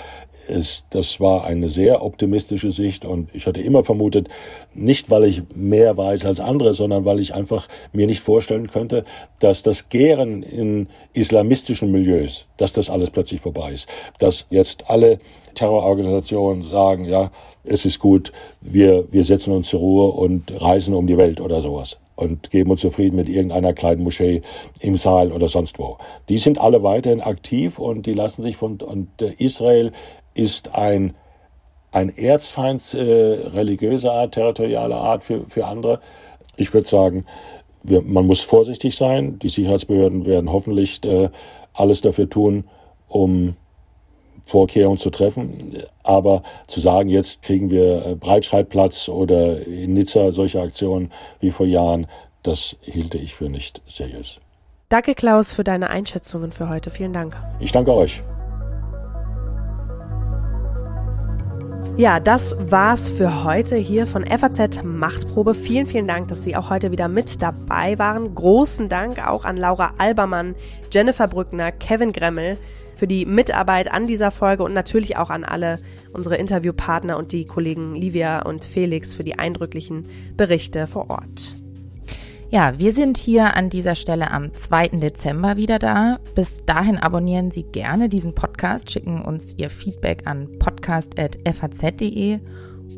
[0.47, 4.29] ist, das war eine sehr optimistische Sicht und ich hatte immer vermutet,
[4.73, 9.05] nicht weil ich mehr weiß als andere, sondern weil ich einfach mir nicht vorstellen könnte,
[9.39, 13.87] dass das Gären in islamistischen Milieus, dass das alles plötzlich vorbei ist,
[14.19, 15.19] dass jetzt alle
[15.55, 17.31] Terrororganisationen sagen, ja,
[17.63, 18.31] es ist gut,
[18.61, 22.71] wir, wir setzen uns zur Ruhe und reisen um die Welt oder sowas und geben
[22.71, 24.41] uns zufrieden mit irgendeiner kleinen Moschee
[24.81, 25.97] im Saal oder sonst wo.
[26.27, 29.93] Die sind alle weiterhin aktiv und die lassen sich von und Israel
[30.33, 31.15] ist ein,
[31.91, 36.01] ein Erzfeind äh, religiöser Art, territorialer Art für, für andere.
[36.57, 37.25] Ich würde sagen,
[37.83, 39.39] wir, man muss vorsichtig sein.
[39.39, 41.29] Die Sicherheitsbehörden werden hoffentlich äh,
[41.73, 42.65] alles dafür tun,
[43.07, 43.55] um
[44.47, 45.83] Vorkehrungen zu treffen.
[46.03, 51.65] Aber zu sagen, jetzt kriegen wir äh, Breitscheidplatz oder in Nizza solche Aktionen wie vor
[51.65, 52.07] Jahren,
[52.43, 54.39] das hielte ich für nicht seriös.
[54.89, 56.89] Danke, Klaus, für deine Einschätzungen für heute.
[56.91, 57.35] Vielen Dank.
[57.59, 58.23] Ich danke euch.
[61.97, 65.55] Ja, das war's für heute hier von FAZ Machtprobe.
[65.55, 68.35] Vielen, vielen Dank, dass Sie auch heute wieder mit dabei waren.
[68.35, 70.55] Großen Dank auch an Laura Albermann,
[70.93, 72.59] Jennifer Brückner, Kevin Gremmel
[72.97, 75.79] für die Mitarbeit an dieser Folge und natürlich auch an alle
[76.13, 81.53] unsere Interviewpartner und die Kollegen Livia und Felix für die eindrücklichen Berichte vor Ort.
[82.49, 84.87] Ja, wir sind hier an dieser Stelle am 2.
[84.89, 86.19] Dezember wieder da.
[86.33, 92.39] Bis dahin abonnieren Sie gerne diesen Podcast, schicken uns Ihr Feedback an podcast.faz.de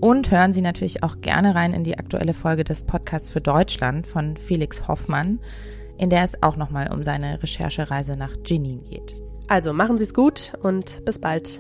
[0.01, 4.05] und hören Sie natürlich auch gerne rein in die aktuelle Folge des Podcasts für Deutschland
[4.05, 5.39] von Felix Hoffmann,
[5.97, 9.28] in der es auch nochmal um seine Recherchereise nach Jenin geht.
[9.49, 11.59] Also machen Sie es gut und bis bald.